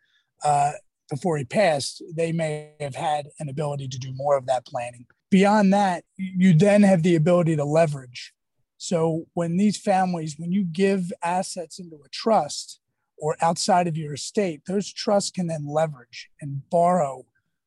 uh, 0.45 0.73
before 1.11 1.37
he 1.37 1.45
passed, 1.45 2.02
they 2.14 2.33
may 2.33 2.73
have 2.81 2.95
had 2.95 3.28
an 3.40 3.49
ability 3.49 3.88
to 3.88 3.99
do 3.99 4.12
more 4.14 4.37
of 4.37 4.47
that 4.47 4.67
planning. 4.67 5.07
Beyond 5.31 5.73
that, 5.73 6.05
you 6.17 6.55
then 6.55 6.83
have 6.83 7.02
the 7.02 7.17
ability 7.17 7.57
to 7.57 7.64
leverage. 7.64 8.33
So 8.78 9.26
when 9.35 9.57
these 9.57 9.76
families, 9.76 10.37
when 10.38 10.52
you 10.52 10.64
give 10.64 11.12
assets 11.23 11.78
into 11.78 11.97
a 11.97 12.09
trust 12.11 12.81
or 13.19 13.37
outside 13.43 13.88
of 13.88 13.97
your 13.97 14.14
estate, 14.14 14.62
those 14.67 14.93
trusts 14.93 15.31
can 15.31 15.49
then 15.49 15.67
leverage 15.67 16.31
and 16.40 16.62
borrow 16.71 17.26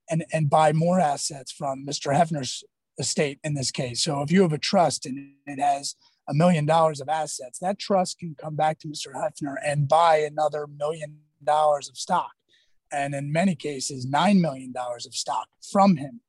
and, 0.09 0.23
and 0.31 0.49
buy 0.49 0.71
more 0.71 0.99
assets 0.99 1.51
from 1.51 1.85
Mr. 1.85 2.15
Hefner's 2.15 2.63
estate 3.01 3.39
in 3.43 3.53
this 3.53 3.71
case. 3.71 4.01
So 4.01 4.21
if 4.21 4.31
you 4.31 4.41
have 4.43 4.53
a 4.53 4.57
trust 4.57 5.05
and 5.05 5.33
it 5.45 5.59
has 5.59 5.95
a 6.29 6.33
million 6.33 6.65
dollars 6.65 7.01
of 7.01 7.09
assets, 7.09 7.59
that 7.59 7.79
trust 7.79 8.19
can 8.19 8.35
come 8.39 8.55
back 8.55 8.79
to 8.79 8.87
Mr. 8.87 9.13
Hefner 9.13 9.55
and 9.65 9.87
buy 9.89 10.17
another 10.17 10.67
million 10.67 11.17
dollars 11.43 11.89
of 11.89 11.97
stock. 11.97 12.31
And 12.93 13.13
in 13.13 13.31
many 13.31 13.55
cases, 13.55 14.05
$9 14.05 14.39
million 14.39 14.73
of 14.77 15.15
stock 15.15 15.47
from 15.71 15.97
him, 15.97 16.21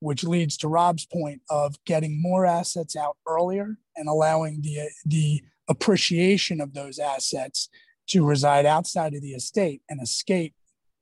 which 0.00 0.24
leads 0.24 0.56
to 0.58 0.68
Rob's 0.68 1.06
point 1.06 1.42
of 1.50 1.76
getting 1.84 2.20
more 2.20 2.44
assets 2.46 2.94
out 2.96 3.16
earlier 3.26 3.78
and 3.96 4.08
allowing 4.08 4.60
the, 4.60 4.90
the 5.04 5.42
appreciation 5.68 6.60
of 6.60 6.74
those 6.74 6.98
assets 6.98 7.68
to 8.08 8.24
reside 8.24 8.66
outside 8.66 9.14
of 9.14 9.22
the 9.22 9.32
estate 9.32 9.80
and 9.88 10.00
escape 10.02 10.54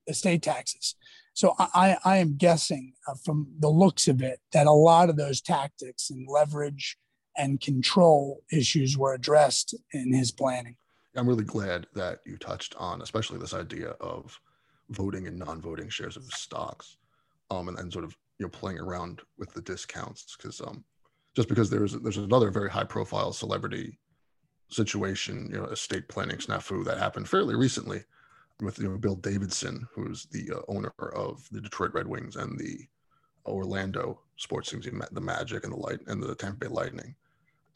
estate 0.06 0.42
taxes. 0.42 0.94
So 1.34 1.54
I, 1.58 1.96
I 2.04 2.18
am 2.18 2.36
guessing 2.36 2.92
uh, 3.08 3.14
from 3.24 3.48
the 3.58 3.68
looks 3.68 4.06
of 4.08 4.20
it 4.22 4.40
that 4.52 4.66
a 4.66 4.72
lot 4.72 5.08
of 5.08 5.16
those 5.16 5.40
tactics 5.40 6.10
and 6.10 6.28
leverage 6.28 6.98
and 7.36 7.60
control 7.60 8.42
issues 8.52 8.98
were 8.98 9.14
addressed 9.14 9.74
in 9.92 10.12
his 10.12 10.30
planning. 10.30 10.76
I'm 11.16 11.28
really 11.28 11.44
glad 11.44 11.86
that 11.94 12.20
you 12.26 12.36
touched 12.36 12.74
on, 12.76 13.02
especially 13.02 13.38
this 13.38 13.54
idea 13.54 13.90
of 14.00 14.38
voting 14.90 15.26
and 15.26 15.38
non-voting 15.38 15.88
shares 15.88 16.16
of 16.16 16.24
stocks, 16.24 16.96
um, 17.50 17.68
and, 17.68 17.78
and 17.78 17.92
sort 17.92 18.04
of 18.04 18.16
you 18.38 18.46
know 18.46 18.50
playing 18.50 18.78
around 18.78 19.20
with 19.38 19.52
the 19.52 19.62
discounts 19.62 20.36
because 20.36 20.60
um, 20.60 20.84
just 21.34 21.48
because 21.48 21.70
there's 21.70 21.92
there's 22.00 22.16
another 22.16 22.50
very 22.50 22.70
high-profile 22.70 23.32
celebrity 23.32 23.98
situation, 24.70 25.50
you 25.52 25.58
know, 25.58 25.66
estate 25.66 26.08
planning 26.08 26.38
snafu 26.38 26.84
that 26.84 26.98
happened 26.98 27.28
fairly 27.28 27.54
recently 27.54 28.02
with 28.62 28.78
you 28.78 28.88
know 28.88 28.98
Bill 28.98 29.16
Davidson, 29.16 29.86
who's 29.92 30.26
the 30.26 30.52
uh, 30.56 30.60
owner 30.68 30.92
of 31.14 31.46
the 31.50 31.60
Detroit 31.60 31.92
Red 31.94 32.06
Wings 32.06 32.36
and 32.36 32.58
the 32.58 32.86
Orlando 33.46 34.20
sports 34.36 34.70
teams, 34.70 34.86
the 34.86 35.20
Magic 35.20 35.64
and 35.64 35.72
the 35.72 35.76
Light 35.76 36.00
and 36.06 36.22
the 36.22 36.34
Tampa 36.34 36.58
Bay 36.58 36.68
Lightning, 36.68 37.14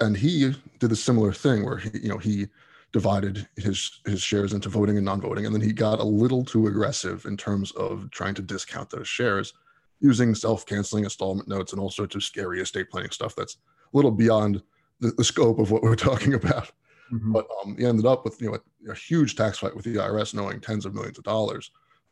and 0.00 0.16
he 0.16 0.54
did 0.78 0.92
a 0.92 0.96
similar 0.96 1.32
thing 1.32 1.64
where 1.64 1.78
he 1.78 1.90
you 1.94 2.08
know 2.08 2.18
he 2.18 2.46
divided 2.92 3.46
his 3.56 4.00
his 4.06 4.22
shares 4.22 4.52
into 4.52 4.68
voting 4.68 4.96
and 4.96 5.04
non-voting, 5.04 5.46
and 5.46 5.54
then 5.54 5.62
he 5.62 5.72
got 5.72 6.00
a 6.00 6.04
little 6.04 6.44
too 6.44 6.66
aggressive 6.66 7.26
in 7.26 7.36
terms 7.36 7.72
of 7.72 8.10
trying 8.10 8.34
to 8.34 8.42
discount 8.42 8.90
those 8.90 9.08
shares 9.08 9.52
using 10.00 10.34
self-canceling 10.34 11.04
installment 11.04 11.48
notes 11.48 11.72
and 11.72 11.80
all 11.80 11.90
sorts 11.90 12.14
of 12.14 12.22
scary 12.22 12.60
estate 12.60 12.90
planning 12.90 13.10
stuff 13.10 13.34
that's 13.34 13.56
a 13.92 13.96
little 13.96 14.10
beyond 14.10 14.62
the, 15.00 15.10
the 15.12 15.24
scope 15.24 15.58
of 15.58 15.70
what 15.70 15.82
we're 15.82 15.96
talking 15.96 16.34
about. 16.34 16.70
Mm-hmm. 17.12 17.32
But 17.32 17.46
um, 17.62 17.76
he 17.76 17.84
ended 17.84 18.06
up 18.06 18.24
with 18.24 18.40
you 18.40 18.50
know 18.50 18.58
a, 18.88 18.92
a, 18.92 18.94
huge 18.94 19.36
tax 19.36 19.58
fight 19.58 19.74
with 19.74 19.84
the 19.84 19.94
IRS, 19.94 20.34
knowing 20.34 20.60
tens 20.60 20.86
of 20.86 20.94
millions 20.94 21.18
of 21.18 21.24
dollars. 21.24 21.70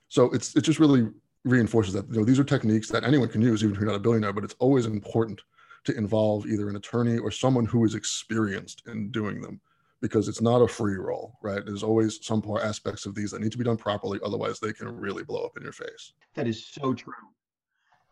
So 0.09 0.31
it's 0.33 0.55
it 0.57 0.63
just 0.63 0.79
really 0.79 1.09
reinforces 1.45 1.95
that 1.95 2.09
you 2.11 2.19
know 2.19 2.25
these 2.25 2.39
are 2.39 2.45
techniques 2.45 2.89
that 2.91 3.05
anyone 3.05 3.29
can 3.29 3.43
use, 3.43 3.63
even 3.63 3.75
if 3.75 3.81
you're 3.81 3.91
not 3.91 3.97
a 3.97 4.01
billionaire. 4.01 4.33
But 4.33 4.45
it's 4.45 4.57
always 4.59 4.87
important 4.87 5.43
to 5.85 5.97
involve 5.97 6.47
either 6.47 6.69
an 6.69 6.77
attorney 6.77 7.19
or 7.19 7.31
someone 7.31 7.67
who 7.67 7.85
is 7.85 7.95
experienced 7.95 8.83
in 8.87 9.11
doing 9.11 9.43
them, 9.43 9.61
because 10.01 10.29
it's 10.29 10.41
not 10.41 10.63
a 10.63 10.69
free 10.69 10.97
roll, 10.97 11.37
right? 11.43 11.65
There's 11.65 11.83
always 11.83 12.25
some 12.25 12.41
part 12.41 12.63
aspects 12.63 13.05
of 13.05 13.15
these 13.15 13.33
that 13.33 13.41
need 13.41 13.53
to 13.53 13.59
be 13.59 13.65
done 13.65 13.77
properly, 13.77 14.19
otherwise 14.25 14.61
they 14.61 14.73
can 14.73 14.89
really 14.97 15.25
blow 15.25 15.45
up 15.45 15.57
in 15.57 15.63
your 15.63 15.73
face. 15.73 16.13
That 16.35 16.47
is 16.47 16.67
so 16.67 16.95
true, 16.95 17.13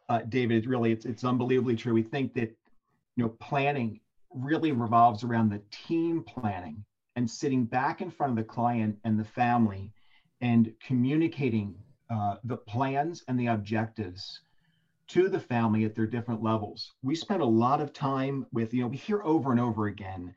uh, 0.09 0.21
David. 0.29 0.59
It's 0.59 0.67
really 0.67 0.91
it's 0.91 1.05
it's 1.05 1.23
unbelievably 1.23 1.77
true. 1.77 1.95
We 1.95 2.03
think 2.03 2.35
that 2.35 2.51
you 3.17 3.25
know 3.25 3.29
planning 3.29 4.01
really 4.35 4.73
revolves 4.73 5.23
around 5.23 5.49
the 5.49 5.61
team 5.71 6.23
planning 6.23 6.85
and 7.17 7.29
sitting 7.29 7.65
back 7.65 8.01
in 8.01 8.11
front 8.11 8.31
of 8.31 8.37
the 8.37 8.43
client 8.43 8.97
and 9.05 9.19
the 9.19 9.25
family 9.25 9.93
and 10.41 10.73
communicating 10.81 11.75
uh, 12.11 12.37
the 12.45 12.57
plans 12.57 13.23
and 13.29 13.39
the 13.39 13.47
objectives 13.47 14.41
to 15.09 15.29
the 15.29 15.39
family 15.39 15.85
at 15.85 15.95
their 15.95 16.07
different 16.07 16.43
levels. 16.43 16.93
We 17.03 17.15
spend 17.15 17.43
a 17.43 17.47
lot 17.47 17.81
of 17.81 17.93
time 17.93 18.47
with, 18.53 18.73
you 18.73 18.81
know, 18.81 18.87
we 18.87 18.97
hear 18.97 19.23
over 19.25 19.51
and 19.51 19.61
over 19.61 19.87
again, 19.87 20.33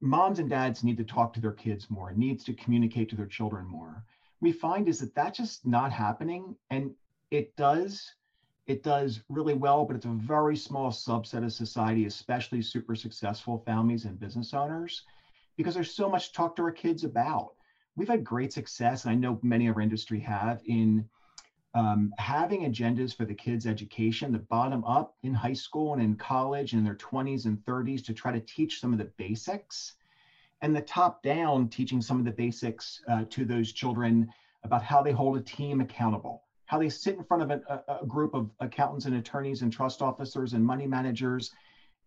moms 0.00 0.38
and 0.38 0.48
dads 0.48 0.82
need 0.82 0.96
to 0.96 1.04
talk 1.04 1.32
to 1.32 1.40
their 1.40 1.52
kids 1.52 1.88
more, 1.88 2.10
needs 2.12 2.42
to 2.44 2.52
communicate 2.52 3.08
to 3.10 3.16
their 3.16 3.26
children 3.26 3.66
more. 3.66 4.02
We 4.40 4.50
find 4.50 4.88
is 4.88 4.98
that 4.98 5.14
that's 5.14 5.38
just 5.38 5.64
not 5.64 5.92
happening. 5.92 6.54
And 6.70 6.90
it 7.30 7.54
does 7.56 8.12
it 8.66 8.82
does 8.82 9.20
really 9.28 9.54
well, 9.54 9.84
but 9.84 9.96
it's 9.96 10.04
a 10.04 10.10
very 10.10 10.56
small 10.56 10.90
subset 10.90 11.44
of 11.44 11.52
society, 11.52 12.06
especially 12.06 12.62
super 12.62 12.94
successful 12.94 13.62
families 13.66 14.04
and 14.04 14.20
business 14.20 14.54
owners, 14.54 15.02
because 15.56 15.74
there's 15.74 15.94
so 15.94 16.08
much 16.08 16.28
to 16.28 16.32
talk 16.32 16.56
to 16.56 16.62
our 16.62 16.70
kids 16.70 17.02
about. 17.02 17.54
We've 17.96 18.08
had 18.08 18.24
great 18.24 18.52
success, 18.52 19.04
and 19.04 19.10
I 19.10 19.14
know 19.14 19.38
many 19.42 19.66
of 19.66 19.76
our 19.76 19.82
industry 19.82 20.20
have, 20.20 20.60
in 20.64 21.04
um, 21.74 22.12
having 22.18 22.60
agendas 22.62 23.14
for 23.14 23.24
the 23.24 23.34
kids' 23.34 23.66
education, 23.66 24.30
the 24.30 24.38
bottom 24.38 24.84
up 24.84 25.14
in 25.22 25.34
high 25.34 25.52
school 25.52 25.92
and 25.92 26.00
in 26.00 26.14
college 26.14 26.72
and 26.72 26.78
in 26.78 26.84
their 26.84 26.94
20s 26.94 27.46
and 27.46 27.58
30s 27.64 28.02
to 28.04 28.12
try 28.12 28.30
to 28.30 28.40
teach 28.40 28.78
some 28.78 28.92
of 28.92 28.98
the 28.98 29.10
basics, 29.16 29.94
and 30.60 30.74
the 30.74 30.80
top 30.80 31.20
down 31.22 31.66
teaching 31.66 32.00
some 32.00 32.18
of 32.18 32.24
the 32.24 32.30
basics 32.30 33.00
uh, 33.08 33.24
to 33.30 33.44
those 33.44 33.72
children 33.72 34.26
about 34.62 34.82
how 34.82 35.02
they 35.02 35.10
hold 35.10 35.36
a 35.36 35.40
team 35.40 35.80
accountable 35.80 36.42
how 36.72 36.78
they 36.78 36.88
sit 36.88 37.14
in 37.14 37.22
front 37.22 37.42
of 37.42 37.50
a, 37.50 37.82
a, 38.00 38.06
group 38.06 38.32
of 38.32 38.48
accountants 38.60 39.04
and 39.04 39.16
attorneys 39.16 39.60
and 39.60 39.70
trust 39.70 40.00
officers 40.00 40.54
and 40.54 40.64
money 40.64 40.86
managers 40.86 41.50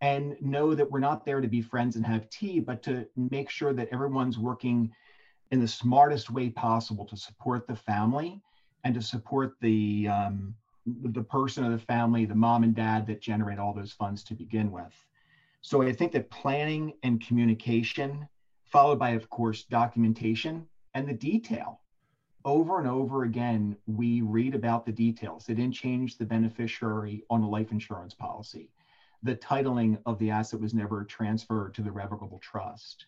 and 0.02 0.36
know 0.42 0.74
that 0.74 0.90
we're 0.90 1.00
not 1.00 1.24
there 1.24 1.40
to 1.40 1.48
be 1.48 1.62
friends 1.62 1.96
and 1.96 2.04
have 2.04 2.28
tea, 2.32 2.60
but 2.60 2.82
to 2.82 3.06
make 3.16 3.48
sure 3.48 3.74
that 3.74 3.88
everyone's 3.92 4.40
working 4.40 4.92
in 5.52 5.60
the 5.60 5.68
smartest 5.68 6.32
way 6.32 6.50
possible 6.50 7.06
to 7.06 7.16
support 7.16 7.68
the 7.68 7.76
family 7.76 8.42
and 8.84 8.96
to 8.96 9.04
support 9.04 9.54
the 9.62 10.08
um, 10.08 10.56
the 11.04 11.22
person 11.22 11.64
of 11.64 11.70
the 11.70 11.86
family, 11.86 12.26
the 12.26 12.34
mom 12.34 12.64
and 12.64 12.74
dad 12.74 13.06
that 13.06 13.22
generate 13.22 13.60
all 13.60 13.72
those 13.72 13.92
funds 13.92 14.24
to 14.24 14.34
begin 14.34 14.72
with. 14.72 14.94
So 15.62 15.84
I 15.84 15.92
think 15.92 16.12
that 16.14 16.32
planning 16.32 16.94
and 17.04 17.22
communication, 17.22 18.28
followed 18.64 18.98
by, 18.98 19.12
of 19.12 19.30
course, 19.30 19.64
documentation 19.66 20.66
and 20.96 21.08
the 21.08 21.14
detail 21.14 21.82
over 22.46 22.78
and 22.78 22.88
over 22.88 23.24
again, 23.24 23.76
we 23.88 24.22
read 24.22 24.54
about 24.54 24.86
the 24.86 24.92
details. 24.92 25.46
They 25.46 25.56
didn't 25.56 25.74
change 25.74 26.18
the 26.18 26.26
beneficiary 26.26 27.24
on 27.30 27.42
a 27.42 27.50
life 27.50 27.72
insurance 27.72 28.14
policy. 28.14 28.70
The 29.24 29.36
titling 29.36 30.00
of 30.06 30.20
the 30.20 30.30
asset 30.30 30.62
was 30.62 30.74
never 30.74 31.04
transferred 31.04 31.74
to 31.74 31.82
the 31.82 31.92
revocable 31.92 32.38
trust. 32.40 33.08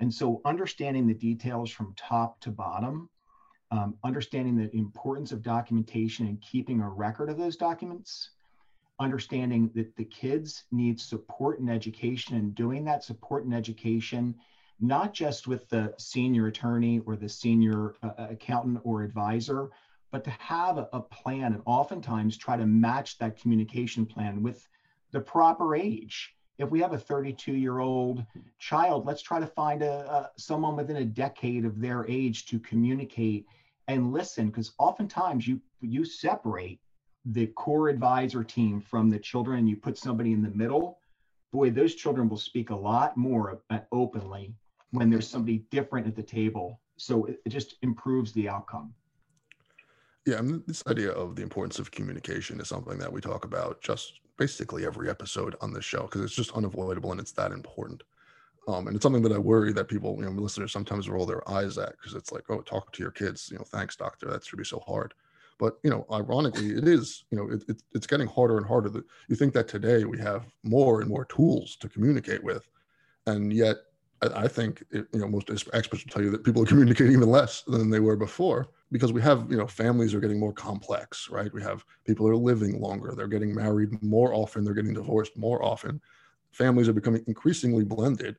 And 0.00 0.12
so, 0.12 0.40
understanding 0.44 1.06
the 1.06 1.14
details 1.14 1.70
from 1.70 1.94
top 1.96 2.40
to 2.40 2.50
bottom, 2.50 3.08
um, 3.70 3.94
understanding 4.02 4.56
the 4.56 4.74
importance 4.76 5.30
of 5.30 5.40
documentation 5.40 6.26
and 6.26 6.40
keeping 6.40 6.80
a 6.80 6.88
record 6.88 7.30
of 7.30 7.36
those 7.36 7.54
documents, 7.54 8.30
understanding 8.98 9.70
that 9.74 9.94
the 9.94 10.04
kids 10.04 10.64
need 10.72 10.98
support 10.98 11.60
and 11.60 11.70
education, 11.70 12.36
and 12.36 12.56
doing 12.56 12.84
that 12.84 13.04
support 13.04 13.44
and 13.44 13.54
education 13.54 14.34
not 14.80 15.14
just 15.14 15.46
with 15.46 15.68
the 15.68 15.94
senior 15.98 16.46
attorney 16.46 17.00
or 17.06 17.16
the 17.16 17.28
senior 17.28 17.94
uh, 18.02 18.10
uh, 18.18 18.26
accountant 18.30 18.80
or 18.84 19.02
advisor, 19.02 19.70
but 20.10 20.24
to 20.24 20.30
have 20.30 20.78
a, 20.78 21.00
plan 21.00 21.52
and 21.54 21.62
oftentimes 21.66 22.36
try 22.36 22.56
to 22.56 22.66
match 22.66 23.18
that 23.18 23.40
communication 23.40 24.06
plan 24.06 24.42
with 24.42 24.68
the 25.10 25.20
proper 25.20 25.74
age. 25.74 26.34
If 26.58 26.70
we 26.70 26.80
have 26.80 26.92
a 26.92 26.98
32 26.98 27.54
year 27.54 27.80
old 27.80 28.24
child, 28.58 29.06
let's 29.06 29.22
try 29.22 29.40
to 29.40 29.46
find 29.46 29.82
a, 29.82 30.10
a 30.10 30.30
someone 30.38 30.76
within 30.76 30.96
a 30.96 31.04
decade 31.04 31.64
of 31.64 31.80
their 31.80 32.06
age 32.06 32.46
to 32.46 32.60
communicate 32.60 33.46
and 33.88 34.12
listen, 34.12 34.46
because 34.46 34.72
oftentimes 34.78 35.46
you 35.46 35.60
you 35.80 36.04
separate 36.04 36.80
the 37.26 37.46
core 37.48 37.88
advisor 37.88 38.44
team 38.44 38.80
from 38.80 39.10
the 39.10 39.18
children 39.18 39.58
and 39.58 39.68
you 39.68 39.76
put 39.76 39.98
somebody 39.98 40.32
in 40.32 40.42
the 40.42 40.50
middle 40.50 40.98
boy, 41.54 41.70
those 41.70 41.94
children 41.94 42.28
will 42.28 42.36
speak 42.36 42.70
a 42.70 42.76
lot 42.76 43.16
more 43.16 43.60
uh, 43.70 43.78
openly 43.92 44.52
when 44.94 45.10
there's 45.10 45.28
somebody 45.28 45.64
different 45.70 46.06
at 46.06 46.14
the 46.14 46.22
table. 46.22 46.80
So 46.96 47.24
it, 47.24 47.40
it 47.44 47.48
just 47.48 47.76
improves 47.82 48.32
the 48.32 48.48
outcome. 48.48 48.94
Yeah, 50.24 50.38
and 50.38 50.62
this 50.66 50.82
idea 50.86 51.10
of 51.10 51.36
the 51.36 51.42
importance 51.42 51.78
of 51.78 51.90
communication 51.90 52.60
is 52.60 52.68
something 52.68 52.98
that 52.98 53.12
we 53.12 53.20
talk 53.20 53.44
about 53.44 53.82
just 53.82 54.20
basically 54.38 54.86
every 54.86 55.10
episode 55.10 55.54
on 55.60 55.72
this 55.72 55.84
show 55.84 56.02
because 56.02 56.22
it's 56.22 56.34
just 56.34 56.52
unavoidable 56.52 57.10
and 57.10 57.20
it's 57.20 57.32
that 57.32 57.52
important. 57.52 58.02
Um, 58.66 58.86
and 58.86 58.96
it's 58.96 59.02
something 59.02 59.22
that 59.22 59.32
I 59.32 59.38
worry 59.38 59.72
that 59.74 59.88
people, 59.88 60.16
you 60.18 60.24
know, 60.24 60.30
listeners 60.30 60.72
sometimes 60.72 61.10
roll 61.10 61.26
their 61.26 61.46
eyes 61.50 61.76
at 61.76 61.92
because 61.92 62.14
it's 62.14 62.32
like, 62.32 62.44
oh, 62.48 62.62
talk 62.62 62.92
to 62.92 63.02
your 63.02 63.10
kids, 63.10 63.50
you 63.50 63.58
know, 63.58 63.64
thanks, 63.64 63.96
doctor, 63.96 64.30
that 64.30 64.46
should 64.46 64.58
be 64.58 64.64
so 64.64 64.82
hard. 64.86 65.12
But 65.58 65.78
you 65.82 65.90
know, 65.90 66.06
ironically, 66.10 66.70
it 66.70 66.88
is 66.88 67.24
you 67.30 67.38
know 67.38 67.48
it, 67.48 67.62
it, 67.68 67.82
it's 67.92 68.08
getting 68.08 68.26
harder 68.26 68.56
and 68.56 68.66
harder. 68.66 68.88
That 68.88 69.04
you 69.28 69.36
think 69.36 69.52
that 69.54 69.68
today 69.68 70.04
we 70.04 70.18
have 70.18 70.46
more 70.64 71.00
and 71.00 71.08
more 71.08 71.26
tools 71.26 71.76
to 71.76 71.88
communicate 71.88 72.42
with, 72.42 72.68
and 73.26 73.52
yet 73.52 73.76
I, 74.22 74.44
I 74.44 74.48
think 74.48 74.82
it, 74.90 75.06
you 75.12 75.20
know 75.20 75.28
most 75.28 75.50
experts 75.50 76.04
will 76.04 76.10
tell 76.10 76.22
you 76.22 76.30
that 76.30 76.44
people 76.44 76.62
are 76.62 76.66
communicating 76.72 77.12
even 77.12 77.30
less 77.30 77.62
than 77.62 77.90
they 77.90 78.00
were 78.00 78.16
before 78.16 78.68
because 78.92 79.12
we 79.12 79.22
have 79.22 79.50
you 79.50 79.56
know 79.56 79.66
families 79.66 80.14
are 80.14 80.20
getting 80.20 80.40
more 80.40 80.52
complex, 80.52 81.28
right? 81.30 81.52
We 81.52 81.62
have 81.62 81.84
people 82.06 82.28
are 82.28 82.36
living 82.36 82.80
longer, 82.80 83.14
they're 83.16 83.28
getting 83.28 83.54
married 83.54 84.02
more 84.02 84.34
often, 84.34 84.64
they're 84.64 84.74
getting 84.74 84.94
divorced 84.94 85.36
more 85.36 85.64
often. 85.64 86.00
Families 86.52 86.88
are 86.88 86.92
becoming 86.92 87.24
increasingly 87.26 87.84
blended 87.84 88.36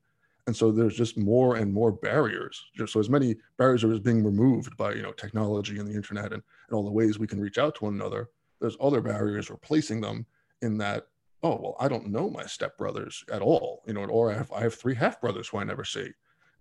and 0.47 0.55
so 0.55 0.71
there's 0.71 0.95
just 0.95 1.17
more 1.17 1.55
and 1.55 1.73
more 1.73 1.91
barriers 1.91 2.65
so 2.85 2.99
as 2.99 3.09
many 3.09 3.35
barriers 3.57 3.83
are 3.83 3.99
being 3.99 4.23
removed 4.23 4.75
by 4.77 4.93
you 4.93 5.01
know 5.01 5.11
technology 5.11 5.79
and 5.79 5.87
the 5.87 5.93
internet 5.93 6.25
and, 6.25 6.43
and 6.67 6.73
all 6.73 6.83
the 6.83 6.91
ways 6.91 7.17
we 7.17 7.27
can 7.27 7.39
reach 7.39 7.57
out 7.57 7.75
to 7.75 7.85
one 7.85 7.93
another 7.93 8.29
there's 8.61 8.77
other 8.79 9.01
barriers 9.01 9.49
replacing 9.49 10.01
them 10.01 10.25
in 10.61 10.77
that 10.77 11.07
oh 11.43 11.59
well 11.61 11.75
i 11.79 11.87
don't 11.87 12.07
know 12.07 12.29
my 12.29 12.43
stepbrothers 12.43 13.17
at 13.31 13.41
all 13.41 13.83
you 13.87 13.93
know 13.93 14.05
or 14.05 14.31
i 14.31 14.35
have, 14.35 14.51
I 14.51 14.61
have 14.61 14.75
three 14.75 14.95
half 14.95 15.21
brothers 15.21 15.47
who 15.47 15.57
i 15.57 15.63
never 15.63 15.83
see. 15.83 16.09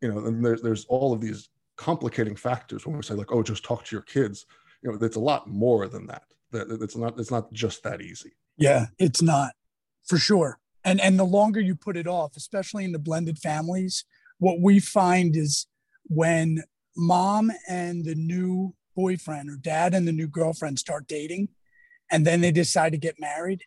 You 0.01 0.13
know 0.13 0.27
and 0.27 0.45
there's, 0.45 0.63
there's 0.63 0.85
all 0.87 1.13
of 1.13 1.21
these 1.21 1.49
complicating 1.77 2.37
factors 2.37 2.87
when 2.87 2.97
we 2.97 3.03
say 3.03 3.15
like 3.15 3.33
oh 3.33 3.43
just 3.43 3.65
talk 3.65 3.85
to 3.85 3.97
your 3.97 4.03
kids. 4.03 4.47
You 4.83 4.93
know 4.93 4.99
it's 5.01 5.17
a 5.17 5.21
lot 5.21 5.49
more 5.49 5.89
than 5.89 6.07
that. 6.09 6.25
It's 6.53 6.97
not 6.97 7.19
it's 7.19 7.31
not 7.31 7.53
just 7.53 7.83
that 7.85 8.01
easy. 8.03 8.33
Yeah 8.57 8.87
it's 8.99 9.23
not 9.23 9.53
for 10.07 10.19
sure. 10.19 10.59
And 10.85 11.01
and 11.01 11.19
the 11.19 11.25
longer 11.25 11.61
you 11.61 11.75
put 11.75 11.97
it 11.97 12.07
off 12.07 12.37
especially 12.37 12.85
in 12.85 12.93
the 12.93 12.99
blended 12.99 13.39
families 13.39 14.05
what 14.39 14.61
we 14.61 14.81
find 14.81 15.37
is 15.37 15.67
when 16.07 16.63
mom 16.97 17.51
and 17.69 18.05
the 18.05 18.15
new 18.15 18.75
boyfriend 18.95 19.49
or 19.49 19.57
dad 19.57 19.95
and 19.95 20.07
the 20.07 20.13
new 20.13 20.29
girlfriend 20.29 20.79
start 20.79 21.07
dating 21.07 21.49
and 22.11 22.27
then 22.27 22.41
they 22.41 22.53
decide 22.53 22.93
to 22.93 22.99
get 22.99 23.19
married 23.19 23.63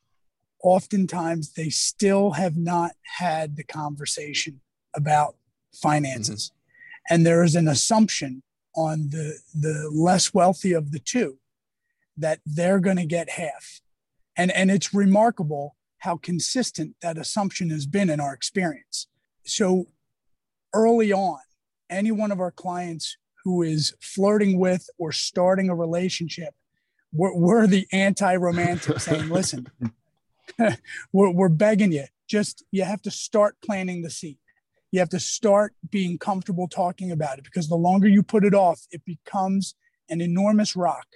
oftentimes 0.63 1.53
they 1.53 1.69
still 1.69 2.31
have 2.31 2.57
not 2.57 2.91
had 3.17 3.55
the 3.55 3.63
conversation 3.63 4.59
about 4.95 5.35
finances 5.73 6.51
mm-hmm. 6.51 7.15
and 7.15 7.25
there 7.25 7.43
is 7.43 7.55
an 7.55 7.67
assumption 7.67 8.41
on 8.75 9.09
the 9.09 9.37
the 9.53 9.89
less 9.93 10.33
wealthy 10.33 10.73
of 10.73 10.91
the 10.91 10.99
two 10.99 11.37
that 12.15 12.39
they're 12.45 12.79
going 12.79 12.97
to 12.97 13.05
get 13.05 13.29
half 13.29 13.81
and 14.35 14.51
and 14.51 14.71
it's 14.71 14.93
remarkable 14.93 15.75
how 15.99 16.17
consistent 16.17 16.95
that 17.01 17.17
assumption 17.17 17.69
has 17.69 17.85
been 17.85 18.09
in 18.09 18.19
our 18.19 18.33
experience. 18.33 19.07
So 19.45 19.87
early 20.73 21.11
on, 21.11 21.39
any 21.89 22.11
one 22.11 22.31
of 22.31 22.39
our 22.39 22.51
clients 22.51 23.17
who 23.43 23.61
is 23.61 23.93
flirting 24.01 24.59
with 24.59 24.89
or 24.97 25.11
starting 25.11 25.69
a 25.69 25.75
relationship, 25.75 26.53
we're, 27.13 27.35
we're 27.35 27.67
the 27.67 27.87
anti-romantic 27.91 28.99
saying, 28.99 29.29
listen, 29.29 29.67
we're, 31.13 31.31
we're 31.31 31.49
begging 31.49 31.91
you, 31.91 32.05
just 32.27 32.63
you 32.71 32.83
have 32.83 33.01
to 33.03 33.11
start 33.11 33.55
planting 33.63 34.01
the 34.01 34.09
seed. 34.09 34.37
You 34.91 34.99
have 34.99 35.09
to 35.09 35.19
start 35.19 35.73
being 35.89 36.17
comfortable 36.17 36.67
talking 36.67 37.11
about 37.11 37.39
it 37.39 37.43
because 37.43 37.67
the 37.67 37.75
longer 37.75 38.07
you 38.07 38.23
put 38.23 38.45
it 38.45 38.53
off, 38.53 38.81
it 38.91 39.03
becomes 39.05 39.75
an 40.09 40.21
enormous 40.21 40.75
rock 40.75 41.07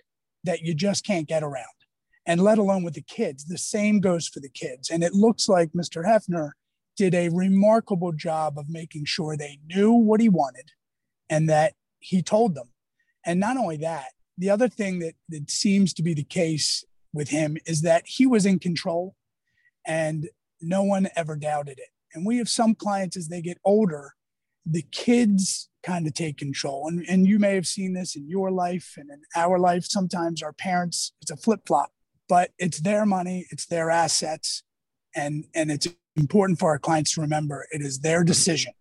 that 0.43 0.61
you 0.61 0.73
just 0.73 1.05
can't 1.05 1.27
get 1.27 1.43
around 1.43 1.65
and 2.25 2.41
let 2.41 2.57
alone 2.57 2.83
with 2.83 2.95
the 2.95 3.01
kids. 3.01 3.45
The 3.45 3.57
same 3.57 3.99
goes 3.99 4.27
for 4.27 4.39
the 4.39 4.49
kids. 4.49 4.89
And 4.89 5.03
it 5.03 5.13
looks 5.13 5.47
like 5.47 5.71
Mr. 5.71 6.05
Hefner 6.05 6.51
did 6.97 7.15
a 7.15 7.29
remarkable 7.29 8.11
job 8.11 8.57
of 8.57 8.69
making 8.69 9.05
sure 9.05 9.37
they 9.37 9.59
knew 9.65 9.91
what 9.91 10.19
he 10.19 10.29
wanted 10.29 10.71
and 11.29 11.49
that 11.49 11.73
he 11.99 12.21
told 12.21 12.55
them. 12.55 12.69
And 13.25 13.39
not 13.39 13.57
only 13.57 13.77
that, 13.77 14.09
the 14.37 14.49
other 14.49 14.67
thing 14.67 14.99
that, 14.99 15.13
that 15.29 15.49
seems 15.49 15.93
to 15.93 16.03
be 16.03 16.13
the 16.13 16.23
case 16.23 16.83
with 17.13 17.29
him 17.29 17.57
is 17.65 17.81
that 17.81 18.03
he 18.05 18.25
was 18.25 18.45
in 18.45 18.59
control 18.59 19.15
and 19.85 20.29
no 20.61 20.83
one 20.83 21.07
ever 21.15 21.35
doubted 21.35 21.79
it. 21.79 21.89
And 22.13 22.25
we 22.25 22.37
have 22.37 22.49
some 22.49 22.75
clients 22.75 23.17
as 23.17 23.27
they 23.29 23.41
get 23.41 23.57
older, 23.63 24.13
the 24.65 24.83
kids 24.91 25.69
kind 25.81 26.05
of 26.05 26.13
take 26.13 26.37
control. 26.37 26.87
And, 26.87 27.05
and 27.07 27.27
you 27.27 27.39
may 27.39 27.55
have 27.55 27.65
seen 27.65 27.93
this 27.93 28.15
in 28.15 28.29
your 28.29 28.51
life 28.51 28.93
and 28.97 29.09
in 29.09 29.21
our 29.35 29.57
life. 29.57 29.85
Sometimes 29.85 30.43
our 30.43 30.53
parents, 30.53 31.13
it's 31.21 31.31
a 31.31 31.37
flip 31.37 31.61
flop 31.65 31.91
but 32.31 32.51
it's 32.57 32.79
their 32.79 33.05
money, 33.05 33.45
it's 33.51 33.65
their 33.65 33.91
assets, 33.91 34.63
and 35.13 35.43
and 35.53 35.69
it's 35.69 35.85
important 36.15 36.59
for 36.59 36.69
our 36.69 36.79
clients 36.79 37.13
to 37.15 37.21
remember 37.21 37.67
it 37.71 37.81
is 37.81 37.99
their 37.99 38.23
decision, 38.23 38.71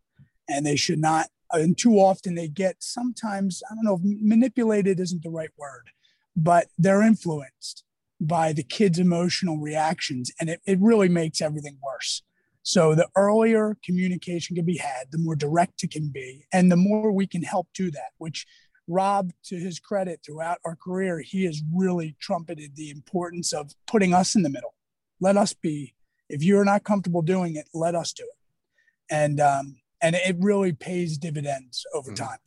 and 0.48 0.64
they 0.64 0.76
should 0.76 1.00
not. 1.00 1.26
And 1.50 1.76
too 1.76 1.94
often 1.94 2.36
they 2.36 2.46
get 2.46 2.76
sometimes 2.78 3.60
I 3.68 3.74
don't 3.74 3.84
know 3.84 3.98
manipulated 4.04 5.00
isn't 5.00 5.24
the 5.24 5.30
right 5.30 5.50
word, 5.58 5.90
but 6.36 6.68
they're 6.78 7.02
influenced 7.02 7.82
by 8.20 8.52
the 8.52 8.62
kids' 8.62 8.98
emotional 8.98 9.58
reactions, 9.58 10.30
and 10.38 10.50
it, 10.50 10.60
it 10.66 10.78
really 10.80 11.08
makes 11.08 11.40
everything 11.40 11.78
worse. 11.82 12.22
So 12.62 12.94
the 12.94 13.08
earlier 13.16 13.76
communication 13.82 14.54
can 14.54 14.66
be 14.66 14.76
had, 14.76 15.10
the 15.10 15.18
more 15.18 15.34
direct 15.34 15.82
it 15.82 15.90
can 15.90 16.08
be, 16.08 16.46
and 16.52 16.70
the 16.70 16.76
more 16.76 17.10
we 17.10 17.26
can 17.26 17.42
help 17.42 17.68
do 17.74 17.90
that, 17.90 18.10
which 18.18 18.46
Rob, 18.86 19.32
to 19.44 19.56
his 19.56 19.78
credit, 19.78 20.20
throughout 20.24 20.58
our 20.64 20.76
career, 20.76 21.20
he 21.20 21.44
has 21.44 21.62
really 21.72 22.16
trumpeted 22.20 22.74
the 22.74 22.90
importance 22.90 23.52
of 23.52 23.70
putting 23.86 24.12
us 24.12 24.34
in 24.34 24.42
the 24.42 24.50
middle. 24.50 24.74
Let 25.20 25.36
us 25.36 25.54
be. 25.54 25.94
If 26.28 26.42
you're 26.42 26.64
not 26.64 26.84
comfortable 26.84 27.22
doing 27.22 27.56
it, 27.56 27.66
let 27.72 27.94
us 27.94 28.12
do 28.12 28.24
it. 28.24 29.14
And 29.14 29.40
um, 29.40 29.76
and 30.02 30.16
it 30.16 30.36
really 30.38 30.72
pays 30.72 31.18
dividends 31.18 31.86
over 31.94 32.10
mm-hmm. 32.10 32.24
time. 32.24 32.38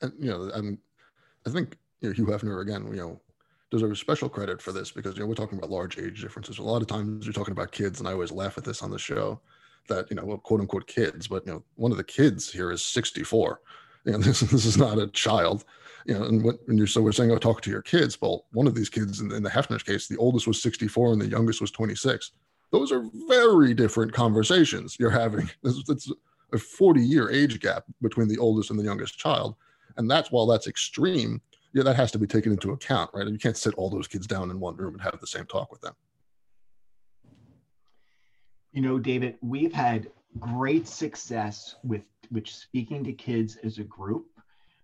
And 0.00 0.12
you 0.18 0.30
know, 0.30 0.50
I'm, 0.54 0.78
I 1.46 1.50
think 1.50 1.76
you 2.00 2.08
know, 2.08 2.14
Hugh 2.14 2.26
Hefner 2.26 2.60
again, 2.60 2.88
you 2.88 2.96
know, 2.96 3.20
deserves 3.72 3.98
special 3.98 4.28
credit 4.28 4.62
for 4.62 4.70
this 4.70 4.92
because 4.92 5.16
you 5.16 5.22
know 5.22 5.26
we're 5.26 5.34
talking 5.34 5.58
about 5.58 5.70
large 5.70 5.98
age 5.98 6.20
differences. 6.20 6.58
A 6.58 6.62
lot 6.62 6.82
of 6.82 6.86
times 6.86 7.26
you're 7.26 7.32
talking 7.32 7.52
about 7.52 7.72
kids, 7.72 7.98
and 7.98 8.08
I 8.08 8.12
always 8.12 8.30
laugh 8.30 8.56
at 8.56 8.64
this 8.64 8.82
on 8.82 8.90
the 8.90 8.98
show 8.98 9.40
that 9.88 10.08
you 10.10 10.16
know, 10.16 10.24
well, 10.24 10.38
quote 10.38 10.60
unquote 10.60 10.86
kids, 10.86 11.26
but 11.26 11.44
you 11.44 11.52
know, 11.52 11.64
one 11.74 11.90
of 11.90 11.96
the 11.96 12.04
kids 12.04 12.52
here 12.52 12.70
is 12.70 12.84
64 12.84 13.60
you 14.04 14.12
know, 14.12 14.18
this, 14.22 14.40
this 14.40 14.64
is 14.64 14.76
not 14.76 14.98
a 14.98 15.08
child. 15.08 15.64
You 16.06 16.14
know, 16.14 16.24
and 16.24 16.42
when, 16.42 16.58
when 16.66 16.78
you're 16.78 16.86
so 16.86 17.00
we're 17.00 17.12
saying, 17.12 17.30
oh, 17.30 17.38
talk 17.38 17.60
to 17.62 17.70
your 17.70 17.82
kids. 17.82 18.20
Well, 18.20 18.46
one 18.52 18.66
of 18.66 18.74
these 18.74 18.88
kids 18.88 19.20
in, 19.20 19.32
in 19.32 19.42
the 19.42 19.50
Hefner's 19.50 19.82
case, 19.82 20.08
the 20.08 20.16
oldest 20.16 20.46
was 20.46 20.60
64 20.60 21.12
and 21.12 21.20
the 21.20 21.28
youngest 21.28 21.60
was 21.60 21.70
26. 21.70 22.32
Those 22.70 22.90
are 22.90 23.04
very 23.28 23.74
different 23.74 24.12
conversations 24.12 24.96
you're 24.98 25.10
having. 25.10 25.50
It's 25.64 26.10
a 26.52 26.58
40 26.58 27.00
year 27.00 27.30
age 27.30 27.60
gap 27.60 27.84
between 28.02 28.28
the 28.28 28.36
oldest 28.36 28.70
and 28.70 28.78
the 28.78 28.84
youngest 28.84 29.18
child. 29.18 29.54
And 29.96 30.10
that's 30.10 30.30
while 30.30 30.46
that's 30.46 30.66
extreme, 30.66 31.40
yeah, 31.72 31.82
that 31.82 31.96
has 31.96 32.10
to 32.12 32.18
be 32.18 32.26
taken 32.26 32.52
into 32.52 32.72
account, 32.72 33.10
right? 33.14 33.26
You 33.26 33.38
can't 33.38 33.56
sit 33.56 33.74
all 33.74 33.88
those 33.88 34.06
kids 34.06 34.26
down 34.26 34.50
in 34.50 34.60
one 34.60 34.76
room 34.76 34.94
and 34.94 35.02
have 35.02 35.18
the 35.20 35.26
same 35.26 35.46
talk 35.46 35.70
with 35.70 35.80
them. 35.80 35.94
You 38.72 38.82
know, 38.82 38.98
David, 38.98 39.36
we've 39.40 39.72
had 39.72 40.10
great 40.38 40.86
success 40.86 41.76
with 41.84 42.02
which 42.30 42.54
speaking 42.54 43.04
to 43.04 43.12
kids 43.12 43.56
as 43.56 43.78
a 43.78 43.84
group. 43.84 44.26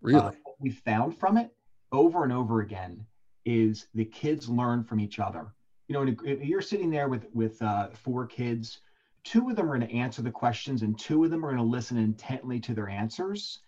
Really, 0.01 0.21
uh, 0.21 0.31
what 0.45 0.57
we 0.61 0.71
found 0.71 1.17
from 1.17 1.37
it 1.37 1.55
over 1.93 2.25
and 2.25 2.33
over 2.33 2.61
again 2.61 3.05
is 3.45 3.87
the 3.95 4.05
kids 4.05 4.49
learn 4.49 4.85
from 4.85 5.01
each 5.01 5.19
other. 5.19 5.47
You 5.89 5.95
know, 5.95 6.15
if 6.25 6.45
you're 6.45 6.61
sitting 6.61 6.91
there 6.91 7.09
with 7.09 7.27
with 7.33 7.61
uh, 7.63 7.89
four 7.95 8.27
kids, 8.27 8.81
two 9.25 9.49
of 9.49 9.57
them 9.57 9.71
are 9.71 9.79
going 9.79 9.89
to 9.89 9.97
answer 9.97 10.23
the 10.23 10.31
questions, 10.31 10.83
and 10.83 10.99
two 10.99 11.25
of 11.25 11.31
them 11.31 11.45
are 11.45 11.49
going 11.49 11.63
to 11.63 11.71
listen 11.71 11.97
intently 11.97 12.61
to 12.61 12.75
their 12.75 12.89
answers. 12.89 13.61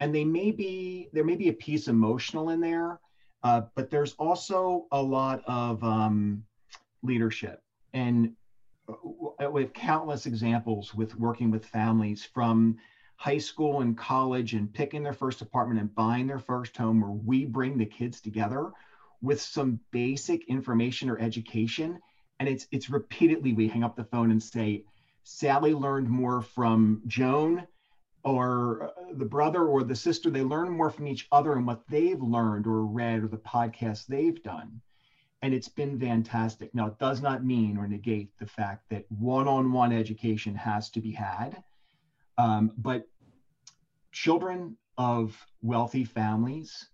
And 0.00 0.14
they 0.14 0.24
may 0.24 0.50
be 0.50 1.08
there 1.12 1.24
may 1.24 1.36
be 1.36 1.48
a 1.48 1.52
piece 1.52 1.88
emotional 1.88 2.50
in 2.50 2.60
there, 2.60 3.00
uh, 3.42 3.62
but 3.74 3.90
there's 3.90 4.14
also 4.14 4.86
a 4.92 5.02
lot 5.02 5.42
of 5.46 5.82
um, 5.84 6.42
leadership. 7.02 7.62
And 7.92 8.32
uh, 8.88 9.50
with 9.50 9.72
countless 9.72 10.26
examples 10.26 10.94
with 10.94 11.14
working 11.16 11.50
with 11.50 11.64
families 11.64 12.24
from 12.24 12.76
high 13.16 13.38
school 13.38 13.82
and 13.82 13.96
college 13.96 14.54
and 14.54 14.72
picking 14.72 15.02
their 15.02 15.12
first 15.12 15.42
apartment 15.42 15.78
and 15.78 15.94
buying 15.94 16.26
their 16.26 16.38
first 16.38 16.76
home 16.76 17.00
where 17.00 17.10
we 17.10 17.44
bring 17.44 17.76
the 17.76 17.84
kids 17.84 18.20
together 18.20 18.70
with 19.20 19.40
some 19.40 19.78
basic 19.90 20.48
information 20.48 21.10
or 21.10 21.18
education. 21.18 21.98
And 22.38 22.48
it's 22.48 22.66
it's 22.70 22.88
repeatedly 22.88 23.52
we 23.52 23.68
hang 23.68 23.84
up 23.84 23.96
the 23.96 24.04
phone 24.04 24.30
and 24.30 24.42
say 24.42 24.84
sally 25.24 25.74
learned 25.74 26.08
more 26.08 26.40
from 26.40 27.02
joan 27.06 27.66
or 28.24 28.90
uh, 28.98 29.12
the 29.14 29.24
brother 29.24 29.66
or 29.66 29.82
the 29.82 29.94
sister 29.94 30.30
they 30.30 30.42
learn 30.42 30.70
more 30.70 30.90
from 30.90 31.08
each 31.08 31.26
other 31.32 31.54
and 31.54 31.66
what 31.66 31.82
they've 31.88 32.22
learned 32.22 32.66
or 32.66 32.84
read 32.84 33.22
or 33.22 33.28
the 33.28 33.36
podcast 33.36 34.06
they've 34.06 34.42
done 34.42 34.80
and 35.42 35.54
it's 35.54 35.68
been 35.68 35.98
fantastic 35.98 36.74
now 36.74 36.86
it 36.86 36.98
does 36.98 37.22
not 37.22 37.44
mean 37.44 37.76
or 37.76 37.86
negate 37.86 38.30
the 38.38 38.46
fact 38.46 38.88
that 38.90 39.04
one-on-one 39.10 39.92
education 39.92 40.54
has 40.54 40.90
to 40.90 41.00
be 41.00 41.12
had 41.12 41.62
um, 42.38 42.72
but 42.78 43.06
children 44.12 44.76
of 44.98 45.36
wealthy 45.62 46.04
families 46.04 46.88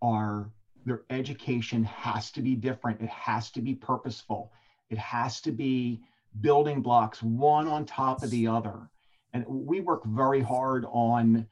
are 0.00 0.50
their 0.84 1.02
education 1.10 1.84
has 1.84 2.30
to 2.32 2.42
be 2.42 2.54
different. 2.54 3.00
It 3.00 3.08
has 3.08 3.50
to 3.52 3.60
be 3.60 3.74
purposeful. 3.74 4.52
It 4.90 4.98
has 4.98 5.40
to 5.42 5.52
be 5.52 6.00
building 6.40 6.82
blocks, 6.82 7.22
one 7.22 7.68
on 7.68 7.84
top 7.84 8.22
of 8.22 8.30
the 8.30 8.46
other. 8.46 8.90
And 9.32 9.44
we 9.46 9.80
work 9.80 10.04
very 10.04 10.40
hard 10.40 10.84
on 10.90 11.46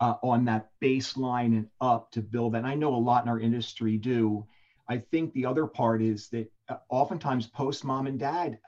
uh, 0.00 0.14
on 0.22 0.44
that 0.44 0.70
baseline 0.80 1.56
and 1.56 1.66
up 1.80 2.10
to 2.12 2.22
build 2.22 2.52
that. 2.52 2.58
And 2.58 2.66
I 2.66 2.74
know 2.74 2.94
a 2.94 2.96
lot 2.96 3.24
in 3.24 3.28
our 3.28 3.40
industry 3.40 3.96
do. 3.96 4.46
I 4.88 4.98
think 4.98 5.32
the 5.32 5.44
other 5.44 5.66
part 5.66 6.00
is 6.00 6.28
that 6.28 6.50
uh, 6.68 6.76
oftentimes 6.88 7.46
post 7.46 7.84
mom 7.84 8.06
and 8.06 8.18
dad, 8.18 8.58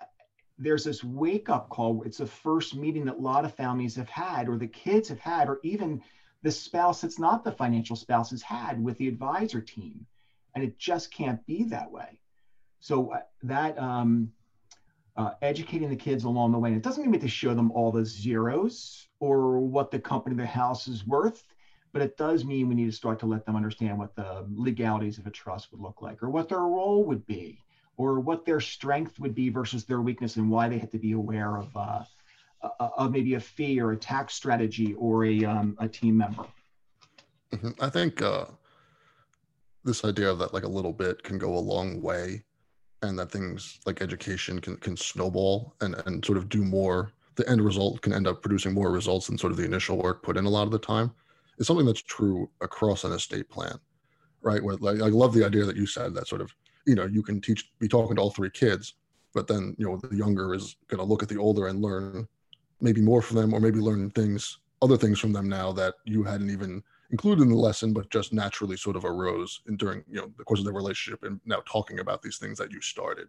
there's 0.58 0.84
this 0.84 1.02
wake 1.04 1.48
up 1.48 1.68
call. 1.68 2.02
It's 2.02 2.18
the 2.18 2.26
first 2.26 2.74
meeting 2.74 3.04
that 3.06 3.16
a 3.16 3.20
lot 3.20 3.44
of 3.44 3.54
families 3.54 3.94
have 3.96 4.08
had, 4.08 4.48
or 4.48 4.56
the 4.58 4.66
kids 4.66 5.08
have 5.08 5.20
had, 5.20 5.48
or 5.48 5.60
even 5.62 6.02
the 6.42 6.50
spouse 6.50 7.00
that's 7.00 7.18
not 7.18 7.44
the 7.44 7.52
financial 7.52 7.96
spouse 7.96 8.30
has 8.30 8.42
had 8.42 8.82
with 8.82 8.98
the 8.98 9.08
advisor 9.08 9.60
team. 9.60 10.04
And 10.54 10.64
it 10.64 10.78
just 10.78 11.12
can't 11.12 11.44
be 11.46 11.64
that 11.64 11.90
way. 11.90 12.18
So 12.80 13.12
uh, 13.12 13.20
that 13.44 13.78
um, 13.78 14.32
uh, 15.20 15.34
educating 15.42 15.88
the 15.88 15.96
kids 15.96 16.24
along 16.24 16.52
the 16.52 16.58
way, 16.58 16.70
and 16.70 16.78
it 16.78 16.82
doesn't 16.82 17.02
mean 17.02 17.10
we 17.10 17.16
have 17.16 17.22
to 17.22 17.28
show 17.28 17.54
them 17.54 17.70
all 17.72 17.90
the 17.92 18.04
zeros 18.04 19.08
or 19.18 19.58
what 19.58 19.90
the 19.90 19.98
company, 19.98 20.34
the 20.34 20.46
house 20.46 20.88
is 20.88 21.06
worth 21.06 21.44
but 21.92 22.02
it 22.02 22.16
does 22.16 22.44
mean 22.44 22.68
we 22.68 22.74
need 22.74 22.86
to 22.86 22.92
start 22.92 23.18
to 23.20 23.26
let 23.26 23.44
them 23.44 23.56
understand 23.56 23.98
what 23.98 24.14
the 24.14 24.46
legalities 24.52 25.18
of 25.18 25.26
a 25.26 25.30
trust 25.30 25.72
would 25.72 25.80
look 25.80 26.02
like 26.02 26.22
or 26.22 26.30
what 26.30 26.48
their 26.48 26.60
role 26.60 27.04
would 27.04 27.26
be 27.26 27.58
or 27.96 28.20
what 28.20 28.44
their 28.44 28.60
strength 28.60 29.18
would 29.18 29.34
be 29.34 29.48
versus 29.48 29.84
their 29.84 30.00
weakness 30.00 30.36
and 30.36 30.48
why 30.48 30.68
they 30.68 30.78
have 30.78 30.90
to 30.90 30.98
be 30.98 31.12
aware 31.12 31.56
of, 31.56 31.76
uh, 31.76 32.02
uh, 32.62 32.88
of 32.96 33.10
maybe 33.10 33.34
a 33.34 33.40
fee 33.40 33.80
or 33.80 33.92
a 33.92 33.96
tax 33.96 34.34
strategy 34.34 34.94
or 34.94 35.24
a, 35.24 35.44
um, 35.44 35.76
a 35.80 35.88
team 35.88 36.16
member. 36.16 36.44
Mm-hmm. 37.52 37.70
I 37.80 37.88
think 37.88 38.22
uh, 38.22 38.46
this 39.84 40.04
idea 40.04 40.30
of 40.30 40.38
that 40.38 40.54
like 40.54 40.64
a 40.64 40.68
little 40.68 40.92
bit 40.92 41.22
can 41.22 41.38
go 41.38 41.54
a 41.54 41.58
long 41.58 42.00
way 42.00 42.44
and 43.02 43.18
that 43.18 43.30
things 43.30 43.78
like 43.86 44.02
education 44.02 44.60
can, 44.60 44.76
can 44.76 44.96
snowball 44.96 45.74
and, 45.80 45.94
and 46.06 46.24
sort 46.24 46.38
of 46.38 46.48
do 46.48 46.62
more. 46.62 47.12
The 47.36 47.48
end 47.48 47.62
result 47.62 48.02
can 48.02 48.12
end 48.12 48.26
up 48.26 48.42
producing 48.42 48.74
more 48.74 48.90
results 48.90 49.26
than 49.26 49.38
sort 49.38 49.52
of 49.52 49.56
the 49.56 49.64
initial 49.64 49.96
work 49.96 50.22
put 50.22 50.36
in 50.36 50.44
a 50.44 50.50
lot 50.50 50.64
of 50.64 50.70
the 50.70 50.78
time 50.78 51.12
is 51.58 51.66
something 51.66 51.86
that's 51.86 52.02
true 52.02 52.50
across 52.60 53.04
an 53.04 53.12
estate 53.12 53.48
plan, 53.48 53.78
right? 54.42 54.62
Where 54.62 54.76
like, 54.76 55.00
I 55.00 55.06
love 55.06 55.32
the 55.32 55.44
idea 55.44 55.64
that 55.64 55.76
you 55.76 55.86
said 55.86 56.14
that 56.14 56.28
sort 56.28 56.40
of, 56.40 56.54
you 56.86 56.94
know, 56.94 57.06
you 57.06 57.22
can 57.22 57.40
teach, 57.40 57.70
be 57.78 57.88
talking 57.88 58.16
to 58.16 58.22
all 58.22 58.30
three 58.30 58.50
kids, 58.50 58.94
but 59.32 59.46
then, 59.46 59.74
you 59.78 59.86
know, 59.86 59.96
the 59.96 60.14
younger 60.16 60.54
is 60.54 60.76
going 60.88 60.98
to 60.98 61.04
look 61.04 61.22
at 61.22 61.28
the 61.28 61.38
older 61.38 61.68
and 61.68 61.80
learn 61.80 62.26
maybe 62.80 63.00
more 63.00 63.22
from 63.22 63.36
them 63.36 63.54
or 63.54 63.60
maybe 63.60 63.78
learn 63.78 64.10
things, 64.10 64.58
other 64.82 64.96
things 64.96 65.18
from 65.18 65.32
them 65.32 65.48
now 65.48 65.72
that 65.72 65.94
you 66.04 66.22
hadn't 66.22 66.50
even 66.50 66.82
included 67.10 67.42
in 67.42 67.48
the 67.48 67.56
lesson, 67.56 67.92
but 67.92 68.10
just 68.10 68.32
naturally 68.32 68.76
sort 68.76 68.96
of 68.96 69.04
arose 69.04 69.60
in 69.68 69.76
during, 69.76 70.04
you 70.08 70.20
know, 70.20 70.30
the 70.38 70.44
course 70.44 70.60
of 70.60 70.66
the 70.66 70.72
relationship 70.72 71.24
and 71.24 71.40
now 71.44 71.62
talking 71.66 71.98
about 71.98 72.22
these 72.22 72.38
things 72.38 72.58
that 72.58 72.70
you 72.70 72.80
started. 72.80 73.28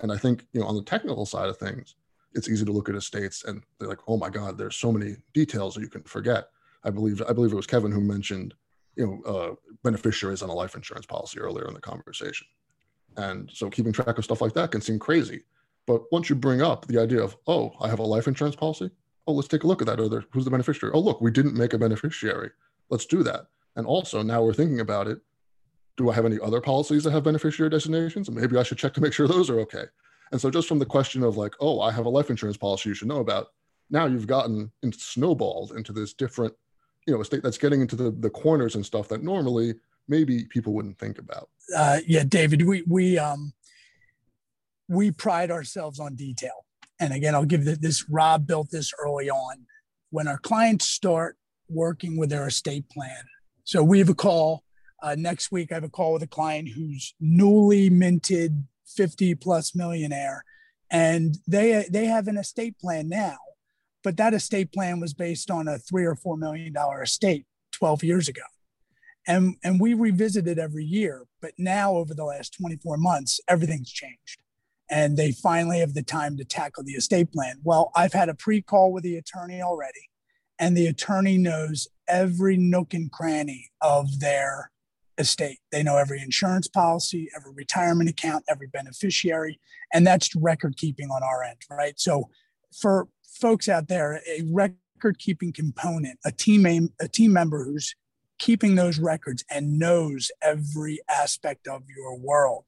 And 0.00 0.12
I 0.12 0.16
think, 0.16 0.46
you 0.52 0.60
know, 0.60 0.66
on 0.66 0.76
the 0.76 0.82
technical 0.82 1.26
side 1.26 1.48
of 1.48 1.58
things, 1.58 1.96
it's 2.34 2.48
easy 2.48 2.64
to 2.64 2.72
look 2.72 2.88
at 2.88 2.94
estates 2.94 3.44
and 3.44 3.62
they're 3.78 3.88
like, 3.88 3.98
oh 4.06 4.16
my 4.16 4.30
God, 4.30 4.56
there's 4.56 4.76
so 4.76 4.92
many 4.92 5.16
details 5.34 5.74
that 5.74 5.80
you 5.80 5.88
can 5.88 6.02
forget 6.04 6.46
I 6.84 6.90
believe 6.90 7.22
I 7.28 7.32
believe 7.32 7.52
it 7.52 7.56
was 7.56 7.66
Kevin 7.66 7.92
who 7.92 8.00
mentioned, 8.00 8.54
you 8.96 9.06
know, 9.06 9.30
uh, 9.30 9.54
beneficiaries 9.82 10.42
on 10.42 10.48
a 10.48 10.54
life 10.54 10.74
insurance 10.74 11.06
policy 11.06 11.38
earlier 11.38 11.66
in 11.68 11.74
the 11.74 11.80
conversation. 11.80 12.46
And 13.16 13.50
so 13.52 13.68
keeping 13.68 13.92
track 13.92 14.18
of 14.18 14.24
stuff 14.24 14.40
like 14.40 14.54
that 14.54 14.70
can 14.70 14.80
seem 14.80 14.98
crazy. 14.98 15.42
But 15.86 16.02
once 16.12 16.30
you 16.30 16.36
bring 16.36 16.62
up 16.62 16.86
the 16.86 16.98
idea 16.98 17.22
of, 17.22 17.36
oh, 17.46 17.72
I 17.80 17.88
have 17.88 17.98
a 17.98 18.04
life 18.04 18.28
insurance 18.28 18.56
policy, 18.56 18.90
oh, 19.26 19.32
let's 19.32 19.48
take 19.48 19.64
a 19.64 19.66
look 19.66 19.82
at 19.82 19.86
that. 19.88 20.00
Or 20.00 20.24
who's 20.30 20.44
the 20.44 20.50
beneficiary? 20.50 20.92
Oh, 20.94 21.00
look, 21.00 21.20
we 21.20 21.30
didn't 21.30 21.56
make 21.56 21.72
a 21.72 21.78
beneficiary. 21.78 22.50
Let's 22.90 23.06
do 23.06 23.22
that. 23.22 23.46
And 23.76 23.86
also 23.86 24.22
now 24.22 24.42
we're 24.42 24.54
thinking 24.54 24.80
about 24.80 25.06
it. 25.06 25.20
Do 25.96 26.10
I 26.10 26.14
have 26.14 26.26
any 26.26 26.38
other 26.40 26.60
policies 26.60 27.04
that 27.04 27.12
have 27.12 27.24
beneficiary 27.24 27.70
designations? 27.70 28.30
Maybe 28.30 28.56
I 28.56 28.62
should 28.62 28.78
check 28.78 28.94
to 28.94 29.00
make 29.00 29.12
sure 29.12 29.28
those 29.28 29.50
are 29.50 29.60
okay. 29.60 29.84
And 30.32 30.40
so 30.40 30.50
just 30.50 30.68
from 30.68 30.78
the 30.78 30.86
question 30.86 31.22
of 31.22 31.36
like, 31.36 31.54
oh, 31.60 31.80
I 31.80 31.90
have 31.92 32.06
a 32.06 32.10
life 32.10 32.30
insurance 32.30 32.56
policy 32.56 32.88
you 32.88 32.94
should 32.94 33.08
know 33.08 33.18
about, 33.18 33.48
now 33.90 34.06
you've 34.06 34.26
gotten 34.26 34.70
into 34.82 34.98
snowballed 34.98 35.72
into 35.72 35.92
this 35.92 36.14
different 36.14 36.54
you 37.06 37.14
know 37.14 37.22
state 37.22 37.42
that's 37.42 37.58
getting 37.58 37.80
into 37.80 37.96
the 37.96 38.10
the 38.10 38.30
corners 38.30 38.74
and 38.76 38.86
stuff 38.86 39.08
that 39.08 39.22
normally 39.22 39.74
maybe 40.08 40.44
people 40.44 40.72
wouldn't 40.72 40.98
think 40.98 41.18
about 41.18 41.48
uh, 41.76 41.98
yeah 42.06 42.24
david 42.26 42.66
we 42.66 42.82
we 42.86 43.18
um 43.18 43.52
we 44.88 45.10
pride 45.10 45.50
ourselves 45.50 45.98
on 45.98 46.14
detail 46.14 46.64
and 46.98 47.12
again 47.12 47.34
i'll 47.34 47.44
give 47.44 47.64
this 47.80 48.08
rob 48.08 48.46
built 48.46 48.70
this 48.70 48.92
early 48.98 49.28
on 49.28 49.66
when 50.10 50.28
our 50.28 50.38
clients 50.38 50.88
start 50.88 51.36
working 51.70 52.16
with 52.16 52.30
their 52.30 52.46
estate 52.46 52.88
plan 52.90 53.24
so 53.64 53.82
we 53.82 53.98
have 53.98 54.08
a 54.08 54.14
call 54.14 54.62
uh, 55.02 55.14
next 55.16 55.52
week 55.52 55.70
i 55.72 55.74
have 55.74 55.84
a 55.84 55.88
call 55.88 56.12
with 56.12 56.22
a 56.22 56.28
client 56.28 56.68
who's 56.68 57.14
newly 57.20 57.88
minted 57.90 58.64
50 58.86 59.34
plus 59.36 59.74
millionaire 59.74 60.44
and 60.90 61.38
they 61.46 61.86
they 61.90 62.06
have 62.06 62.28
an 62.28 62.36
estate 62.36 62.78
plan 62.78 63.08
now 63.08 63.36
but 64.02 64.16
that 64.16 64.34
estate 64.34 64.72
plan 64.72 65.00
was 65.00 65.14
based 65.14 65.50
on 65.50 65.68
a 65.68 65.78
three 65.78 66.04
or 66.04 66.14
four 66.14 66.36
million 66.36 66.72
dollar 66.72 67.02
estate 67.02 67.46
12 67.72 68.04
years 68.04 68.28
ago. 68.28 68.42
And, 69.26 69.56
and 69.62 69.80
we 69.80 69.94
revisit 69.94 70.46
it 70.46 70.58
every 70.58 70.84
year. 70.84 71.26
But 71.40 71.52
now, 71.58 71.92
over 71.92 72.14
the 72.14 72.24
last 72.24 72.56
24 72.58 72.96
months, 72.96 73.40
everything's 73.48 73.90
changed. 73.90 74.42
And 74.90 75.16
they 75.16 75.32
finally 75.32 75.78
have 75.80 75.94
the 75.94 76.02
time 76.02 76.36
to 76.38 76.44
tackle 76.44 76.82
the 76.82 76.92
estate 76.92 77.32
plan. 77.32 77.60
Well, 77.62 77.92
I've 77.94 78.12
had 78.12 78.28
a 78.28 78.34
pre 78.34 78.60
call 78.60 78.92
with 78.92 79.04
the 79.04 79.16
attorney 79.16 79.62
already, 79.62 80.09
and 80.60 80.76
the 80.76 80.86
attorney 80.86 81.38
knows 81.38 81.88
every 82.06 82.56
nook 82.56 82.92
and 82.92 83.10
cranny 83.10 83.70
of 83.80 84.20
their 84.20 84.70
estate. 85.18 85.58
They 85.72 85.82
know 85.82 85.96
every 85.96 86.20
insurance 86.20 86.68
policy, 86.68 87.28
every 87.34 87.52
retirement 87.54 88.10
account, 88.10 88.44
every 88.48 88.68
beneficiary, 88.68 89.58
and 89.92 90.06
that's 90.06 90.36
record 90.36 90.76
keeping 90.76 91.08
on 91.08 91.22
our 91.22 91.42
end, 91.42 91.56
right? 91.70 91.98
So 91.98 92.28
for 92.78 93.08
folks 93.40 93.68
out 93.68 93.88
there, 93.88 94.20
a 94.28 94.42
record 94.52 95.18
keeping 95.18 95.52
component, 95.52 96.18
a 96.24 96.30
team 96.30 96.90
a 97.00 97.08
team 97.08 97.32
member 97.32 97.64
who's 97.64 97.96
keeping 98.38 98.74
those 98.74 98.98
records 98.98 99.44
and 99.50 99.78
knows 99.78 100.30
every 100.42 101.00
aspect 101.08 101.66
of 101.66 101.82
your 101.94 102.16
world. 102.16 102.64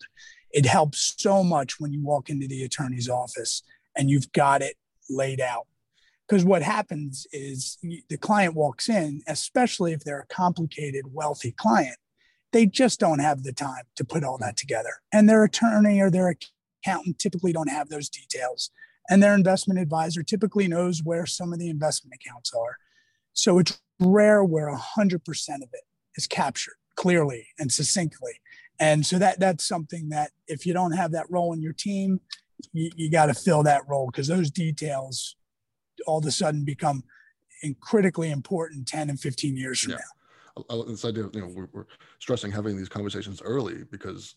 It 0.50 0.66
helps 0.66 1.14
so 1.18 1.44
much 1.44 1.78
when 1.78 1.92
you 1.92 2.02
walk 2.02 2.28
into 2.28 2.46
the 2.46 2.62
attorney's 2.62 3.08
office 3.08 3.62
and 3.96 4.10
you've 4.10 4.32
got 4.32 4.62
it 4.62 4.76
laid 5.08 5.40
out. 5.40 5.66
Because 6.32 6.46
what 6.46 6.62
happens 6.62 7.26
is 7.30 7.76
the 7.82 8.16
client 8.16 8.54
walks 8.54 8.88
in, 8.88 9.20
especially 9.28 9.92
if 9.92 10.02
they're 10.02 10.26
a 10.30 10.34
complicated, 10.34 11.04
wealthy 11.12 11.52
client, 11.52 11.98
they 12.52 12.64
just 12.64 12.98
don't 12.98 13.18
have 13.18 13.42
the 13.42 13.52
time 13.52 13.84
to 13.96 14.02
put 14.02 14.24
all 14.24 14.38
that 14.38 14.56
together. 14.56 14.94
And 15.12 15.28
their 15.28 15.44
attorney 15.44 16.00
or 16.00 16.10
their 16.10 16.34
accountant 16.86 17.18
typically 17.18 17.52
don't 17.52 17.68
have 17.68 17.90
those 17.90 18.08
details 18.08 18.70
and 19.10 19.22
their 19.22 19.34
investment 19.34 19.78
advisor 19.78 20.22
typically 20.22 20.66
knows 20.68 21.02
where 21.04 21.26
some 21.26 21.52
of 21.52 21.58
the 21.58 21.68
investment 21.68 22.18
accounts 22.18 22.54
are. 22.54 22.78
So 23.34 23.58
it's 23.58 23.78
rare 24.00 24.42
where 24.42 24.74
100% 24.74 25.16
of 25.56 25.68
it 25.70 25.84
is 26.16 26.26
captured 26.26 26.76
clearly 26.96 27.48
and 27.58 27.70
succinctly. 27.70 28.40
And 28.80 29.04
so 29.04 29.18
that 29.18 29.38
that's 29.38 29.68
something 29.68 30.08
that 30.08 30.30
if 30.48 30.64
you 30.64 30.72
don't 30.72 30.92
have 30.92 31.12
that 31.12 31.30
role 31.30 31.52
in 31.52 31.60
your 31.60 31.74
team, 31.74 32.22
you, 32.72 32.90
you 32.96 33.10
got 33.10 33.26
to 33.26 33.34
fill 33.34 33.64
that 33.64 33.82
role 33.86 34.06
because 34.06 34.28
those 34.28 34.50
details 34.50 35.36
all 36.06 36.18
of 36.18 36.26
a 36.26 36.30
sudden 36.30 36.64
become 36.64 37.02
critically 37.80 38.30
important 38.30 38.88
10 38.88 39.10
and 39.10 39.20
15 39.20 39.56
years 39.56 39.80
from 39.80 39.92
yeah. 39.92 39.98
now. 40.68 40.82
This 40.84 41.04
idea 41.04 41.24
of, 41.24 41.34
you 41.34 41.40
know, 41.40 41.48
we're, 41.48 41.68
we're 41.72 41.86
stressing 42.18 42.52
having 42.52 42.76
these 42.76 42.88
conversations 42.88 43.40
early 43.42 43.84
because 43.90 44.34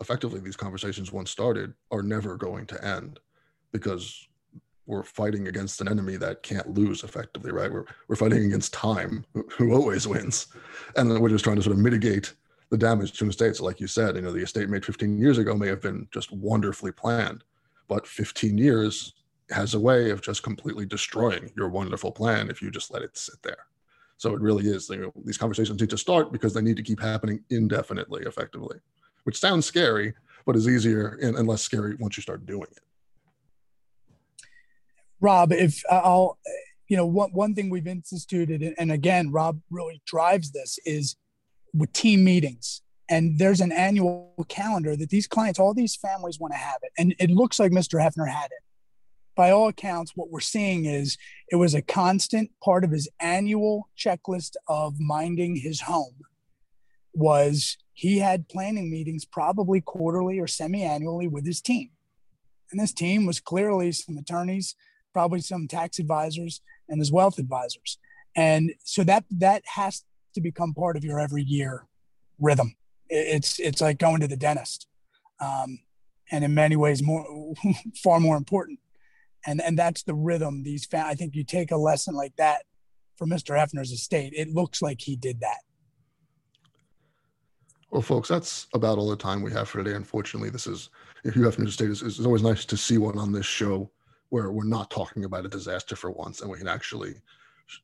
effectively 0.00 0.40
these 0.40 0.56
conversations 0.56 1.10
once 1.10 1.30
started 1.30 1.72
are 1.90 2.02
never 2.02 2.36
going 2.36 2.66
to 2.66 2.84
end 2.84 3.18
because 3.72 4.28
we're 4.86 5.02
fighting 5.02 5.48
against 5.48 5.80
an 5.80 5.88
enemy 5.88 6.16
that 6.16 6.42
can't 6.42 6.70
lose 6.70 7.02
effectively, 7.02 7.50
right? 7.50 7.72
We're, 7.72 7.84
we're 8.06 8.16
fighting 8.16 8.44
against 8.44 8.72
time, 8.72 9.24
who 9.50 9.74
always 9.74 10.06
wins. 10.06 10.46
And 10.94 11.10
then 11.10 11.20
we're 11.20 11.30
just 11.30 11.44
trying 11.44 11.56
to 11.56 11.62
sort 11.62 11.76
of 11.76 11.82
mitigate 11.82 12.34
the 12.70 12.78
damage 12.78 13.12
to 13.12 13.24
an 13.24 13.30
estate. 13.30 13.56
So 13.56 13.64
like 13.64 13.80
you 13.80 13.88
said, 13.88 14.14
you 14.16 14.22
know, 14.22 14.32
the 14.32 14.42
estate 14.42 14.68
made 14.68 14.84
15 14.84 15.18
years 15.18 15.38
ago 15.38 15.54
may 15.56 15.68
have 15.68 15.82
been 15.82 16.06
just 16.12 16.30
wonderfully 16.30 16.92
planned, 16.92 17.42
but 17.88 18.06
15 18.06 18.56
years 18.58 19.14
has 19.50 19.74
a 19.74 19.80
way 19.80 20.10
of 20.10 20.22
just 20.22 20.42
completely 20.42 20.86
destroying 20.86 21.50
your 21.56 21.68
wonderful 21.68 22.10
plan 22.10 22.50
if 22.50 22.60
you 22.60 22.70
just 22.70 22.92
let 22.92 23.02
it 23.02 23.16
sit 23.16 23.36
there. 23.42 23.66
So 24.18 24.34
it 24.34 24.40
really 24.40 24.66
is, 24.66 24.88
you 24.88 24.96
know, 24.96 25.12
these 25.24 25.38
conversations 25.38 25.80
need 25.80 25.90
to 25.90 25.98
start 25.98 26.32
because 26.32 26.54
they 26.54 26.62
need 26.62 26.76
to 26.78 26.82
keep 26.82 27.00
happening 27.00 27.44
indefinitely, 27.50 28.22
effectively, 28.24 28.78
which 29.24 29.38
sounds 29.38 29.66
scary, 29.66 30.14
but 30.46 30.56
is 30.56 30.68
easier 30.68 31.18
and, 31.20 31.36
and 31.36 31.46
less 31.46 31.62
scary 31.62 31.96
once 31.96 32.16
you 32.16 32.22
start 32.22 32.46
doing 32.46 32.68
it. 32.70 32.82
Rob, 35.20 35.52
if 35.52 35.82
uh, 35.90 36.00
I'll, 36.02 36.38
you 36.88 36.96
know, 36.96 37.06
one, 37.06 37.30
one 37.32 37.54
thing 37.54 37.68
we've 37.68 37.86
instituted, 37.86 38.74
and 38.78 38.92
again, 38.92 39.30
Rob 39.30 39.60
really 39.70 40.00
drives 40.06 40.50
this, 40.52 40.78
is 40.84 41.16
with 41.74 41.92
team 41.92 42.24
meetings. 42.24 42.82
And 43.08 43.38
there's 43.38 43.60
an 43.60 43.70
annual 43.70 44.34
calendar 44.48 44.96
that 44.96 45.10
these 45.10 45.26
clients, 45.26 45.60
all 45.60 45.74
these 45.74 45.94
families 45.94 46.40
want 46.40 46.52
to 46.52 46.58
have 46.58 46.78
it. 46.82 46.90
And 46.98 47.14
it 47.18 47.30
looks 47.30 47.60
like 47.60 47.70
Mr. 47.70 48.00
Hefner 48.00 48.28
had 48.28 48.46
it. 48.46 48.65
By 49.36 49.50
all 49.50 49.68
accounts, 49.68 50.12
what 50.16 50.30
we're 50.30 50.40
seeing 50.40 50.86
is 50.86 51.18
it 51.50 51.56
was 51.56 51.74
a 51.74 51.82
constant 51.82 52.50
part 52.64 52.84
of 52.84 52.90
his 52.90 53.08
annual 53.20 53.90
checklist 53.96 54.56
of 54.66 54.98
minding 54.98 55.56
his 55.56 55.82
home 55.82 56.16
was 57.14 57.76
he 57.92 58.18
had 58.18 58.48
planning 58.48 58.90
meetings 58.90 59.24
probably 59.24 59.80
quarterly 59.80 60.38
or 60.38 60.46
semi-annually 60.46 61.28
with 61.28 61.46
his 61.46 61.60
team. 61.60 61.90
And 62.70 62.80
this 62.80 62.92
team 62.92 63.26
was 63.26 63.40
clearly 63.40 63.92
some 63.92 64.16
attorneys, 64.18 64.74
probably 65.12 65.40
some 65.40 65.68
tax 65.68 65.98
advisors 65.98 66.60
and 66.88 66.98
his 66.98 67.12
wealth 67.12 67.38
advisors. 67.38 67.98
And 68.34 68.72
so 68.84 69.04
that 69.04 69.24
that 69.30 69.62
has 69.74 70.04
to 70.34 70.40
become 70.40 70.74
part 70.74 70.96
of 70.96 71.04
your 71.04 71.18
every 71.18 71.42
year 71.42 71.86
rhythm. 72.38 72.76
It's 73.08 73.58
it's 73.58 73.80
like 73.80 73.98
going 73.98 74.20
to 74.20 74.28
the 74.28 74.36
dentist, 74.36 74.86
um, 75.40 75.78
and 76.30 76.44
in 76.44 76.54
many 76.54 76.76
ways 76.76 77.02
more 77.02 77.54
far 78.02 78.20
more 78.20 78.36
important. 78.36 78.78
And 79.46 79.60
and 79.62 79.78
that's 79.78 80.02
the 80.02 80.14
rhythm. 80.14 80.62
These 80.62 80.86
fa- 80.86 81.06
I 81.06 81.14
think 81.14 81.34
you 81.34 81.44
take 81.44 81.70
a 81.70 81.76
lesson 81.76 82.14
like 82.14 82.34
that 82.36 82.62
from 83.16 83.30
Mr. 83.30 83.56
Hefner's 83.56 83.92
estate. 83.92 84.32
It 84.36 84.52
looks 84.52 84.82
like 84.82 85.00
he 85.00 85.16
did 85.16 85.40
that. 85.40 85.58
Well, 87.90 88.02
folks, 88.02 88.28
that's 88.28 88.66
about 88.74 88.98
all 88.98 89.08
the 89.08 89.16
time 89.16 89.42
we 89.42 89.52
have 89.52 89.68
for 89.68 89.82
today. 89.82 89.96
Unfortunately, 89.96 90.50
this 90.50 90.66
is 90.66 90.90
Hugh 91.22 91.32
Hefner's 91.32 91.70
estate. 91.70 91.90
It's, 91.90 92.02
it's 92.02 92.24
always 92.24 92.42
nice 92.42 92.64
to 92.64 92.76
see 92.76 92.98
one 92.98 93.16
on 93.16 93.32
this 93.32 93.46
show 93.46 93.90
where 94.30 94.50
we're 94.50 94.64
not 94.64 94.90
talking 94.90 95.24
about 95.24 95.46
a 95.46 95.48
disaster 95.48 95.94
for 95.94 96.10
once, 96.10 96.40
and 96.40 96.50
we 96.50 96.58
can 96.58 96.68
actually, 96.68 97.14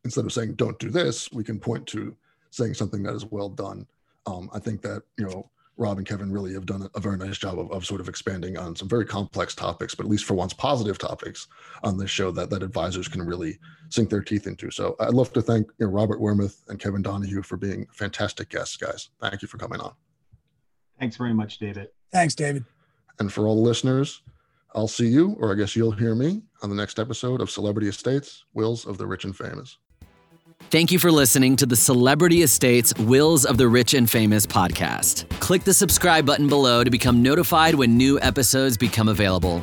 instead 0.05 0.25
of 0.25 0.33
saying 0.33 0.55
"don't 0.55 0.79
do 0.79 0.90
this," 0.90 1.31
we 1.33 1.44
can 1.44 1.59
point 1.59 1.87
to 1.88 2.16
saying 2.51 2.75
something 2.75 3.03
that 3.05 3.14
is 3.14 3.25
well 3.27 3.48
done. 3.48 3.87
Um, 4.27 4.51
I 4.53 4.59
think 4.59 4.83
that 4.83 5.03
you 5.16 5.27
know 5.27 5.51
Rob 5.77 5.99
and 5.99 6.07
Kevin 6.07 6.31
really 6.31 6.53
have 6.53 6.67
done 6.67 6.89
a, 6.95 7.01
very 7.01 7.17
nice 7.17 7.39
job 7.39 7.59
of, 7.59 7.71
of 7.73 7.87
sort 7.87 8.01
of 8.01 8.09
expanding 8.09 8.59
on 8.59 8.77
some 8.77 8.89
very 8.89 9.07
complex 9.07 9.55
topics, 9.55 9.95
but 9.95 10.05
at 10.05 10.11
least 10.11 10.25
for 10.25 10.35
once 10.35 10.53
positive 10.53 10.99
topics 10.99 11.49
on 11.83 11.97
this 11.97 12.11
show 12.11 12.31
that 12.31 12.51
that 12.51 12.63
advisors 12.63 13.09
can 13.09 13.23
really 13.23 13.59
sink 13.89 14.11
their 14.11 14.21
teeth 14.21 14.47
into. 14.47 14.71
So 14.71 14.97
I'd 15.01 15.15
love 15.15 15.33
to 15.33 15.43
thank 15.43 15.67
you 15.79 15.87
know, 15.87 15.93
Robert 15.93 16.21
Wermuth 16.21 16.63
and 16.69 16.79
Kevin 16.79 17.03
Donahue 17.03 17.43
for 17.43 17.57
being 17.57 17.87
fantastic 17.93 18.51
guests, 18.51 18.77
guys. 18.77 19.11
Thank 19.21 19.41
you 19.41 19.49
for 19.49 19.59
coming 19.59 19.81
on. 19.81 19.93
Thanks 21.01 21.17
very 21.17 21.35
much, 21.35 21.59
David. 21.59 21.89
Thanks, 22.13 22.35
David. 22.35 22.65
And 23.19 23.33
for 23.33 23.47
all 23.47 23.57
the 23.57 23.63
listeners, 23.63 24.23
I'll 24.75 24.89
see 24.89 25.09
you, 25.09 25.37
or 25.39 25.53
I 25.53 25.55
guess 25.55 25.75
you'll 25.75 25.93
hear 25.93 26.15
me, 26.15 26.43
on 26.63 26.71
the 26.71 26.77
next 26.77 26.99
episode 26.99 27.41
of 27.41 27.51
Celebrity 27.51 27.89
Estates 27.89 28.45
Wills 28.55 28.87
of 28.87 28.99
the 28.99 29.07
Rich 29.07 29.25
and 29.25 29.37
Famous. 29.37 29.79
Thank 30.70 30.90
you 30.90 30.98
for 30.98 31.12
listening 31.12 31.57
to 31.57 31.66
the 31.66 31.77
Celebrity 31.77 32.42
Estates 32.42 32.94
Wills 32.98 33.44
of 33.44 33.59
the 33.59 33.68
Rich 33.68 33.92
and 33.92 34.09
Famous 34.09 34.46
podcast. 34.46 35.29
Click 35.38 35.64
the 35.64 35.75
subscribe 35.75 36.25
button 36.25 36.48
below 36.48 36.83
to 36.83 36.90
become 36.90 37.22
notified 37.22 37.75
when 37.75 37.96
new 37.98 38.18
episodes 38.20 38.79
become 38.79 39.09
available. 39.09 39.62